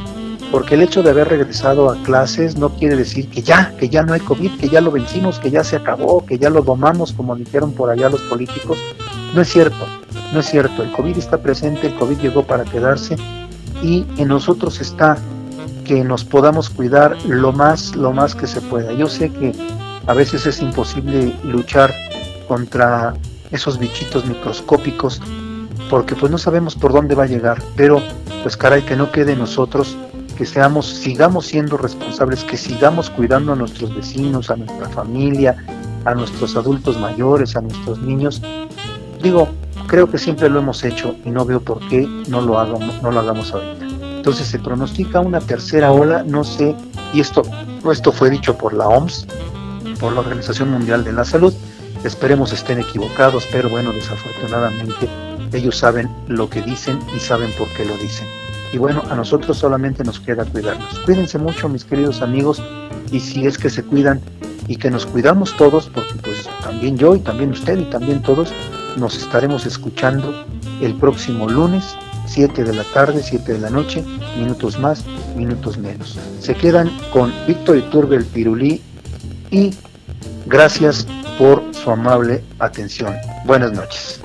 [0.52, 4.02] porque el hecho de haber regresado a clases no quiere decir que ya, que ya
[4.02, 7.14] no hay COVID, que ya lo vencimos, que ya se acabó, que ya lo domamos,
[7.14, 8.78] como dijeron por allá los políticos.
[9.34, 9.86] No es cierto,
[10.32, 10.84] no es cierto.
[10.84, 13.16] El COVID está presente, el COVID llegó para quedarse
[13.82, 15.18] y en nosotros está
[15.86, 18.94] que nos podamos cuidar lo más, lo más que se pueda.
[18.94, 19.52] Yo sé que
[20.06, 21.94] a veces es imposible luchar
[22.48, 23.16] contra
[23.52, 25.22] esos bichitos microscópicos
[25.90, 28.02] porque pues no sabemos por dónde va a llegar, pero
[28.44, 29.98] pues caray que no quede nosotros
[30.38, 35.56] que seamos, sigamos siendo responsables, que sigamos cuidando a nuestros vecinos, a nuestra familia,
[36.06, 38.42] a nuestros adultos mayores, a nuestros niños.
[39.24, 39.48] Digo,
[39.88, 43.10] creo que siempre lo hemos hecho y no veo por qué no lo hagamos, no
[43.10, 43.86] lo hagamos ahorita.
[44.18, 46.76] Entonces se pronostica una tercera ola, no sé
[47.14, 47.42] Y esto,
[47.90, 49.26] esto fue dicho por la OMS,
[49.98, 51.54] por la Organización Mundial de la Salud.
[52.04, 55.08] Esperemos estén equivocados, pero bueno, desafortunadamente
[55.54, 58.28] ellos saben lo que dicen y saben por qué lo dicen.
[58.74, 61.00] Y bueno, a nosotros solamente nos queda cuidarnos.
[61.06, 62.62] Cuídense mucho, mis queridos amigos,
[63.10, 64.20] y si es que se cuidan
[64.68, 68.52] y que nos cuidamos todos, porque pues también yo y también usted y también todos
[68.98, 70.46] nos estaremos escuchando
[70.82, 71.96] el próximo lunes,
[72.28, 74.04] 7 de la tarde, 7 de la noche,
[74.38, 75.04] minutos más,
[75.36, 76.18] minutos menos.
[76.40, 78.82] Se quedan con Víctor Iturbe el Pirulí
[79.52, 79.72] y
[80.46, 81.06] gracias
[81.38, 83.16] por su amable atención.
[83.46, 84.22] Buenas noches.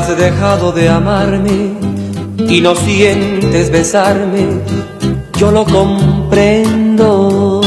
[0.00, 1.74] Has dejado de amarme
[2.48, 4.46] y no sientes besarme,
[5.38, 7.60] yo lo comprendo.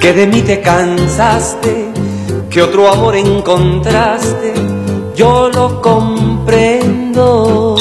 [0.00, 1.92] Que de mí te cansaste,
[2.50, 4.52] que otro amor encontraste,
[5.14, 7.76] yo lo comprendo.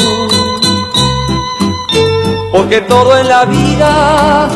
[2.51, 4.47] Porque todo en la vida,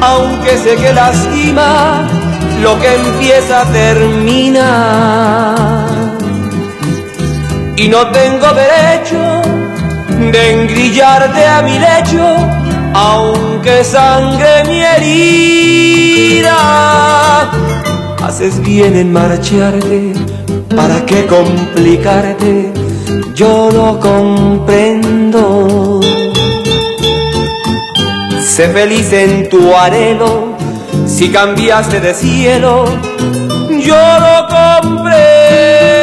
[0.00, 2.08] aunque sé que lastima,
[2.60, 5.67] lo que empieza termina
[7.78, 9.40] y no tengo derecho
[10.32, 12.36] de engrillarte a mi lecho,
[12.92, 16.50] aunque sangre mi herida.
[18.20, 20.12] Haces bien en marcharte,
[20.74, 22.72] ¿para qué complicarte?
[23.34, 26.00] Yo lo comprendo.
[28.40, 30.56] Sé feliz en tu anhelo,
[31.06, 32.86] si cambiaste de cielo,
[33.70, 35.97] yo lo comprendo.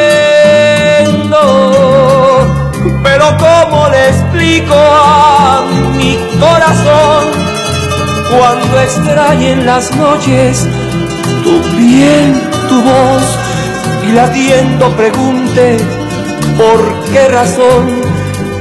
[3.02, 5.64] Pero ¿cómo le explico a
[5.96, 7.24] mi corazón
[8.30, 10.66] cuando extrañe en las noches
[11.42, 12.34] tu piel,
[12.68, 13.22] tu voz
[14.08, 15.78] y latiendo pregunte
[16.56, 18.02] por qué razón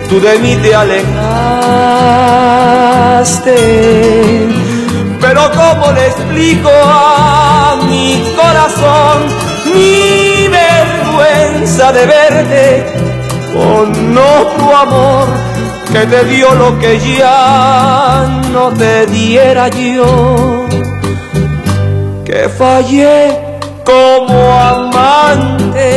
[0.09, 1.15] tú de mí te alejaste?
[5.19, 9.27] Pero ¿cómo le explico a mi corazón
[9.73, 13.04] mi vergüenza de verte
[13.55, 15.27] con otro amor
[15.91, 20.65] que te dio lo que ya no te diera yo?
[22.25, 23.39] Que fallé
[23.85, 24.37] como
[24.73, 25.89] amante.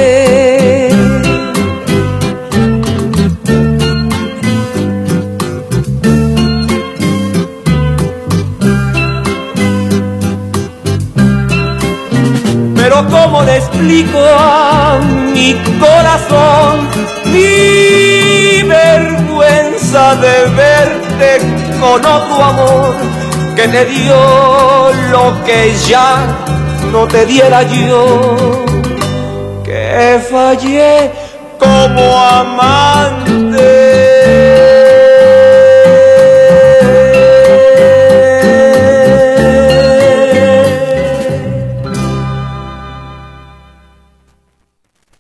[12.77, 15.01] Pero ¿cómo le explico a
[15.35, 21.39] mi corazón mi vergüenza de verte
[21.81, 22.95] con otro amor
[23.57, 26.27] que te dio lo que ya
[26.93, 28.65] no te diera yo?
[29.65, 31.11] Que fallé
[31.59, 33.48] como amante.